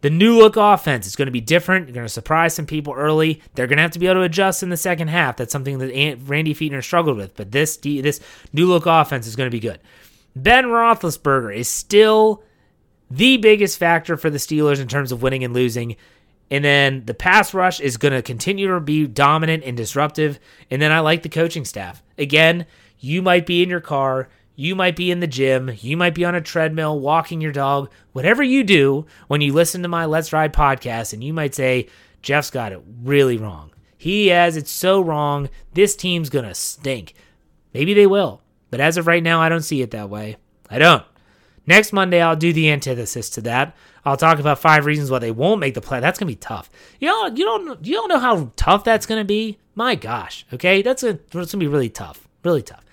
The 0.00 0.10
new 0.10 0.36
look 0.36 0.56
offense 0.56 1.06
is 1.06 1.16
going 1.16 1.26
to 1.26 1.32
be 1.32 1.40
different. 1.40 1.86
You're 1.86 1.94
going 1.94 2.06
to 2.06 2.12
surprise 2.12 2.54
some 2.54 2.66
people 2.66 2.92
early. 2.92 3.40
They're 3.54 3.66
going 3.66 3.78
to 3.78 3.82
have 3.82 3.92
to 3.92 3.98
be 3.98 4.06
able 4.06 4.16
to 4.16 4.22
adjust 4.22 4.62
in 4.62 4.68
the 4.68 4.76
second 4.76 5.08
half. 5.08 5.36
That's 5.36 5.52
something 5.52 5.78
that 5.78 6.18
Randy 6.26 6.54
Fichtner 6.54 6.84
struggled 6.84 7.16
with. 7.16 7.34
But 7.34 7.52
this 7.52 7.78
this 7.78 8.20
new 8.52 8.66
look 8.66 8.84
offense 8.84 9.26
is 9.26 9.34
going 9.34 9.46
to 9.46 9.54
be 9.54 9.60
good. 9.60 9.80
Ben 10.36 10.64
Roethlisberger 10.64 11.56
is 11.56 11.68
still 11.68 12.42
the 13.10 13.36
biggest 13.38 13.78
factor 13.78 14.16
for 14.16 14.28
the 14.28 14.38
Steelers 14.38 14.80
in 14.80 14.88
terms 14.88 15.12
of 15.12 15.22
winning 15.22 15.44
and 15.44 15.54
losing. 15.54 15.96
And 16.50 16.62
then 16.62 17.04
the 17.06 17.14
pass 17.14 17.54
rush 17.54 17.80
is 17.80 17.96
going 17.96 18.12
to 18.12 18.20
continue 18.20 18.68
to 18.68 18.80
be 18.80 19.06
dominant 19.06 19.64
and 19.64 19.76
disruptive. 19.76 20.38
And 20.70 20.82
then 20.82 20.92
I 20.92 21.00
like 21.00 21.22
the 21.22 21.28
coaching 21.28 21.64
staff. 21.64 22.02
Again, 22.18 22.66
you 22.98 23.22
might 23.22 23.46
be 23.46 23.62
in 23.62 23.68
your 23.68 23.80
car, 23.80 24.28
you 24.56 24.74
might 24.74 24.96
be 24.96 25.10
in 25.10 25.20
the 25.20 25.26
gym, 25.26 25.70
you 25.80 25.96
might 25.96 26.14
be 26.14 26.24
on 26.24 26.34
a 26.34 26.40
treadmill, 26.40 26.98
walking 26.98 27.40
your 27.40 27.52
dog, 27.52 27.90
whatever 28.12 28.42
you 28.42 28.62
do 28.62 29.06
when 29.26 29.40
you 29.40 29.52
listen 29.52 29.82
to 29.82 29.88
my 29.88 30.04
Let's 30.04 30.32
Ride 30.32 30.52
podcast, 30.52 31.12
and 31.12 31.22
you 31.22 31.32
might 31.32 31.54
say, 31.54 31.88
Jeff's 32.22 32.50
got 32.50 32.72
it 32.72 32.82
really 33.02 33.36
wrong. 33.36 33.70
He 33.98 34.28
has 34.28 34.56
it 34.56 34.68
so 34.68 35.00
wrong. 35.00 35.48
This 35.72 35.96
team's 35.96 36.30
going 36.30 36.44
to 36.44 36.54
stink. 36.54 37.14
Maybe 37.72 37.94
they 37.94 38.06
will. 38.06 38.42
But 38.70 38.80
as 38.80 38.96
of 38.96 39.06
right 39.06 39.22
now, 39.22 39.40
I 39.40 39.48
don't 39.48 39.62
see 39.62 39.82
it 39.82 39.90
that 39.92 40.10
way. 40.10 40.36
I 40.70 40.78
don't. 40.78 41.04
Next 41.66 41.92
Monday, 41.92 42.20
I'll 42.20 42.36
do 42.36 42.52
the 42.52 42.70
antithesis 42.70 43.30
to 43.30 43.40
that. 43.42 43.74
I'll 44.04 44.16
talk 44.16 44.38
about 44.38 44.58
five 44.58 44.84
reasons 44.84 45.10
why 45.10 45.18
they 45.18 45.30
won't 45.30 45.60
make 45.60 45.74
the 45.74 45.80
play. 45.80 46.00
That's 46.00 46.18
gonna 46.18 46.30
be 46.30 46.36
tough. 46.36 46.70
You 47.00 47.08
know, 47.08 47.26
you 47.26 47.44
don't 47.44 47.86
you 47.86 47.94
don't 47.94 48.08
know 48.08 48.18
how 48.18 48.52
tough 48.56 48.84
that's 48.84 49.06
gonna 49.06 49.24
be. 49.24 49.58
My 49.74 49.94
gosh. 49.94 50.44
Okay, 50.52 50.82
that's 50.82 51.02
a, 51.02 51.18
that's 51.30 51.52
gonna 51.52 51.60
be 51.60 51.68
really 51.68 51.88
tough. 51.88 52.28
Really 52.42 52.62
tough. 52.62 52.83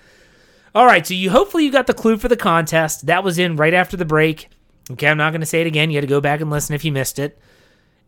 All 0.74 0.86
right, 0.86 1.06
so 1.06 1.12
you 1.12 1.30
hopefully 1.30 1.64
you 1.64 1.72
got 1.72 1.86
the 1.86 1.94
clue 1.94 2.16
for 2.16 2.28
the 2.28 2.36
contest. 2.36 3.06
That 3.06 3.22
was 3.22 3.38
in 3.38 3.56
right 3.56 3.74
after 3.74 3.96
the 3.96 4.06
break. 4.06 4.48
Okay, 4.90 5.06
I'm 5.06 5.18
not 5.18 5.30
going 5.30 5.40
to 5.40 5.46
say 5.46 5.60
it 5.60 5.66
again. 5.66 5.90
You 5.90 5.96
had 5.96 6.02
to 6.02 6.06
go 6.06 6.20
back 6.20 6.40
and 6.40 6.50
listen 6.50 6.74
if 6.74 6.84
you 6.84 6.92
missed 6.92 7.18
it. 7.18 7.38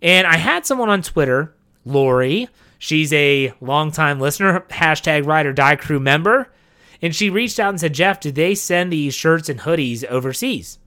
And 0.01 0.27
I 0.27 0.37
had 0.37 0.65
someone 0.65 0.89
on 0.89 1.03
Twitter, 1.03 1.55
Lori. 1.85 2.49
She's 2.79 3.13
a 3.13 3.53
longtime 3.61 4.19
listener, 4.19 4.61
hashtag 4.71 5.27
Ride 5.27 5.47
or 5.47 5.53
Die 5.53 5.77
Crew 5.77 6.01
member. 6.01 6.51
And 7.03 7.15
she 7.15 7.29
reached 7.31 7.61
out 7.61 7.71
and 7.71 7.81
said, 7.81 7.93
Jeff, 7.93 8.21
do 8.21 8.33
they 8.33 8.55
send 8.55 8.93
these 8.93 9.15
shirts 9.15 9.49
and 9.49 9.61
hoodies 9.61 10.05
overseas? 10.05 10.79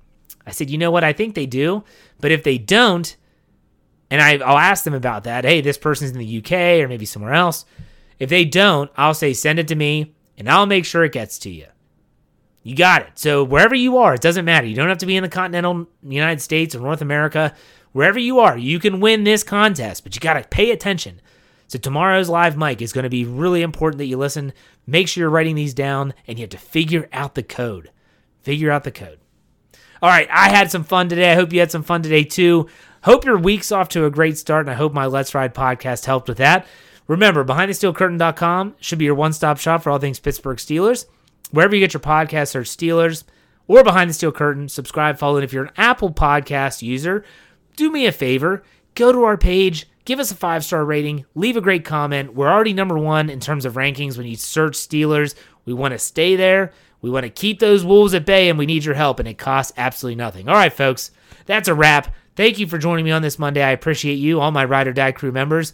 I 0.47 0.51
said, 0.51 0.69
you 0.69 0.77
know 0.77 0.91
what? 0.91 1.03
I 1.03 1.13
think 1.13 1.35
they 1.35 1.45
do. 1.45 1.83
But 2.19 2.31
if 2.31 2.43
they 2.43 2.57
don't, 2.57 3.15
and 4.09 4.21
I, 4.21 4.37
I'll 4.37 4.57
ask 4.57 4.83
them 4.83 4.93
about 4.93 5.25
that, 5.25 5.45
hey, 5.45 5.61
this 5.61 5.77
person's 5.77 6.11
in 6.11 6.17
the 6.17 6.37
UK 6.39 6.83
or 6.83 6.87
maybe 6.87 7.05
somewhere 7.05 7.33
else. 7.33 7.65
If 8.17 8.29
they 8.29 8.45
don't, 8.45 8.89
I'll 8.97 9.13
say, 9.13 9.33
send 9.33 9.59
it 9.59 9.67
to 9.67 9.75
me 9.75 10.15
and 10.37 10.49
I'll 10.49 10.65
make 10.65 10.85
sure 10.85 11.03
it 11.03 11.11
gets 11.11 11.39
to 11.39 11.49
you. 11.49 11.67
You 12.63 12.75
got 12.75 13.01
it. 13.01 13.11
So 13.15 13.43
wherever 13.43 13.75
you 13.75 13.97
are, 13.97 14.13
it 14.13 14.21
doesn't 14.21 14.45
matter. 14.45 14.67
You 14.67 14.75
don't 14.75 14.89
have 14.89 14.97
to 14.97 15.05
be 15.05 15.15
in 15.15 15.23
the 15.23 15.29
continental 15.29 15.87
United 16.03 16.41
States 16.41 16.75
or 16.75 16.79
North 16.79 17.01
America. 17.01 17.55
Wherever 17.93 18.19
you 18.19 18.39
are, 18.39 18.57
you 18.57 18.79
can 18.79 18.99
win 18.99 19.23
this 19.23 19.43
contest, 19.43 20.03
but 20.03 20.15
you 20.15 20.19
got 20.19 20.33
to 20.33 20.47
pay 20.47 20.71
attention. 20.71 21.21
So 21.67 21.79
tomorrow's 21.79 22.29
live 22.29 22.57
mic 22.57 22.81
is 22.81 22.93
going 22.93 23.03
to 23.03 23.09
be 23.09 23.25
really 23.25 23.61
important 23.61 23.99
that 23.99 24.05
you 24.05 24.17
listen. 24.17 24.53
Make 24.85 25.07
sure 25.07 25.21
you're 25.21 25.29
writing 25.29 25.55
these 25.55 25.73
down 25.73 26.13
and 26.27 26.37
you 26.37 26.43
have 26.43 26.49
to 26.51 26.57
figure 26.57 27.09
out 27.11 27.35
the 27.35 27.43
code. 27.43 27.91
Figure 28.41 28.71
out 28.71 28.83
the 28.83 28.91
code. 28.91 29.19
All 30.01 30.09
right, 30.09 30.27
I 30.31 30.49
had 30.49 30.69
some 30.69 30.83
fun 30.83 31.09
today. 31.09 31.31
I 31.31 31.35
hope 31.35 31.51
you 31.51 31.59
had 31.59 31.71
some 31.71 31.83
fun 31.83 32.03
today 32.03 32.23
too. 32.23 32.67
Hope 33.03 33.25
your 33.25 33.37
week's 33.37 33.71
off 33.71 33.89
to 33.89 34.05
a 34.05 34.11
great 34.11 34.37
start, 34.37 34.65
and 34.65 34.71
I 34.71 34.75
hope 34.75 34.93
my 34.93 35.05
Let's 35.05 35.33
Ride 35.33 35.53
podcast 35.53 36.05
helped 36.05 36.27
with 36.27 36.37
that. 36.37 36.67
Remember, 37.07 37.45
BehindTheSteelCurtain.com 37.45 38.75
should 38.79 38.99
be 38.99 39.05
your 39.05 39.15
one 39.15 39.33
stop 39.33 39.57
shop 39.57 39.83
for 39.83 39.89
all 39.89 39.99
things 39.99 40.19
Pittsburgh 40.19 40.57
Steelers. 40.57 41.05
Wherever 41.51 41.75
you 41.75 41.79
get 41.81 41.93
your 41.93 42.01
podcasts, 42.01 42.49
search 42.49 42.67
Steelers 42.67 43.23
or 43.67 43.83
Behind 43.83 44.09
the 44.09 44.13
Steel 44.13 44.31
Curtain. 44.31 44.67
Subscribe, 44.67 45.17
follow, 45.17 45.37
and 45.37 45.43
if 45.43 45.53
you're 45.53 45.65
an 45.65 45.73
Apple 45.77 46.11
Podcast 46.11 46.81
user, 46.81 47.23
do 47.75 47.91
me 47.91 48.05
a 48.05 48.11
favor 48.11 48.63
go 48.97 49.11
to 49.11 49.23
our 49.23 49.37
page, 49.37 49.87
give 50.03 50.19
us 50.19 50.31
a 50.31 50.35
five 50.35 50.65
star 50.65 50.83
rating, 50.83 51.25
leave 51.35 51.55
a 51.55 51.61
great 51.61 51.85
comment. 51.85 52.33
We're 52.33 52.49
already 52.49 52.73
number 52.73 52.97
one 52.97 53.29
in 53.29 53.39
terms 53.39 53.63
of 53.63 53.75
rankings 53.75 54.17
when 54.17 54.27
you 54.27 54.35
search 54.35 54.73
Steelers. 54.73 55.35
We 55.63 55.73
want 55.73 55.93
to 55.93 55.99
stay 55.99 56.35
there. 56.35 56.73
We 57.01 57.11
want 57.11 57.23
to 57.23 57.29
keep 57.29 57.59
those 57.59 57.85
Wolves 57.85 58.15
at 58.15 58.25
bay, 58.25 58.49
and 58.49 58.57
we 58.57 58.65
need 58.65 58.83
your 58.83 58.95
help, 58.95 59.19
and 59.19 59.27
it 59.27 59.37
costs 59.37 59.71
absolutely 59.77 60.15
nothing. 60.15 60.49
All 60.49 60.55
right, 60.55 60.73
folks, 60.73 61.11
that's 61.45 61.67
a 61.67 61.75
wrap. 61.75 62.13
Thank 62.35 62.57
you 62.57 62.67
for 62.67 62.79
joining 62.79 63.05
me 63.05 63.11
on 63.11 63.21
this 63.21 63.37
Monday. 63.37 63.61
I 63.61 63.71
appreciate 63.71 64.15
you, 64.15 64.41
all 64.41 64.51
my 64.51 64.65
Ride 64.65 64.87
or 64.87 64.93
Die 64.93 65.11
crew 65.11 65.31
members. 65.31 65.73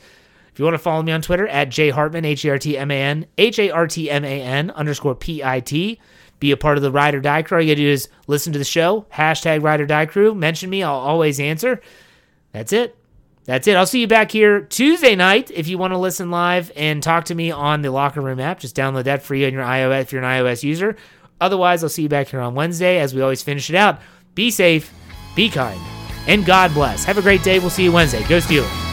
If 0.54 0.60
you 0.60 0.66
want 0.66 0.76
to 0.76 0.80
follow 0.80 1.02
me 1.02 1.12
on 1.12 1.24
Twitter 1.24 1.48
at 1.48 1.70
J 1.70 1.90
Hartman, 1.90 2.26
H 2.26 2.46
A 2.46 2.52
R 2.52 2.60
T 2.60 2.78
M 2.78 2.92
A 2.92 3.02
N, 3.02 3.26
H 3.40 3.58
A 3.58 3.72
R 3.72 3.88
T 3.88 4.12
M 4.12 4.24
A 4.24 4.42
N 4.42 4.70
underscore 4.72 5.16
P 5.16 5.44
I 5.44 5.60
T. 5.60 6.00
Be 6.40 6.52
a 6.52 6.58
part 6.58 6.78
of 6.78 6.84
the 6.84 6.92
Ride 6.92 7.16
or 7.16 7.22
Die 7.22 7.42
crew. 7.42 7.58
All 7.58 7.64
you 7.64 7.74
gotta 7.74 7.82
do 7.82 7.90
is 7.90 8.08
listen 8.28 8.54
to 8.54 8.60
the 8.60 8.66
show, 8.66 9.08
hashtag 9.12 9.64
Ride 9.64 9.82
or 9.82 9.88
Die 9.88 10.06
crew, 10.06 10.36
mention 10.36 10.70
me, 10.70 10.84
I'll 10.84 10.94
always 10.94 11.40
answer. 11.40 11.82
That's 12.52 12.72
it. 12.72 12.96
That's 13.46 13.68
it. 13.68 13.76
I'll 13.76 13.88
see 13.88 14.02
you 14.02 14.08
back 14.08 14.32
here 14.32 14.62
Tuesday 14.62 15.16
night 15.16 15.52
if 15.52 15.68
you 15.68 15.78
want 15.78 15.94
to 15.94 15.98
listen 15.98 16.30
live 16.30 16.72
and 16.76 17.02
talk 17.02 17.26
to 17.26 17.36
me 17.36 17.50
on 17.50 17.82
the 17.82 17.92
Locker 17.92 18.22
Room 18.22 18.40
app. 18.40 18.60
Just 18.60 18.76
download 18.76 19.06
that 19.06 19.24
free 19.24 19.46
on 19.46 19.54
your 19.54 19.64
iOS 19.64 20.02
if 20.02 20.14
you're 20.14 20.24
an 20.24 20.30
iOS 20.30 20.64
user. 20.64 20.96
Otherwise, 21.42 21.84
I'll 21.84 21.90
see 21.90 22.04
you 22.04 22.10
back 22.10 22.28
here 22.28 22.40
on 22.40 22.56
Wednesday 22.56 23.00
as 23.00 23.16
we 23.16 23.22
always 23.22 23.42
finish 23.42 23.70
it 23.70 23.76
out. 23.76 24.00
Be 24.36 24.52
safe, 24.52 24.94
be 25.36 25.50
kind, 25.50 25.82
and 26.28 26.46
God 26.46 26.74
bless. 26.74 27.04
Have 27.04 27.18
a 27.18 27.22
great 27.22 27.44
day. 27.44 27.60
We'll 27.60 27.70
see 27.70 27.84
you 27.84 27.92
Wednesday. 27.92 28.22
Go 28.28 28.38
Steelers. 28.38 28.93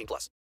18 0.00 0.06
plus. 0.06 0.30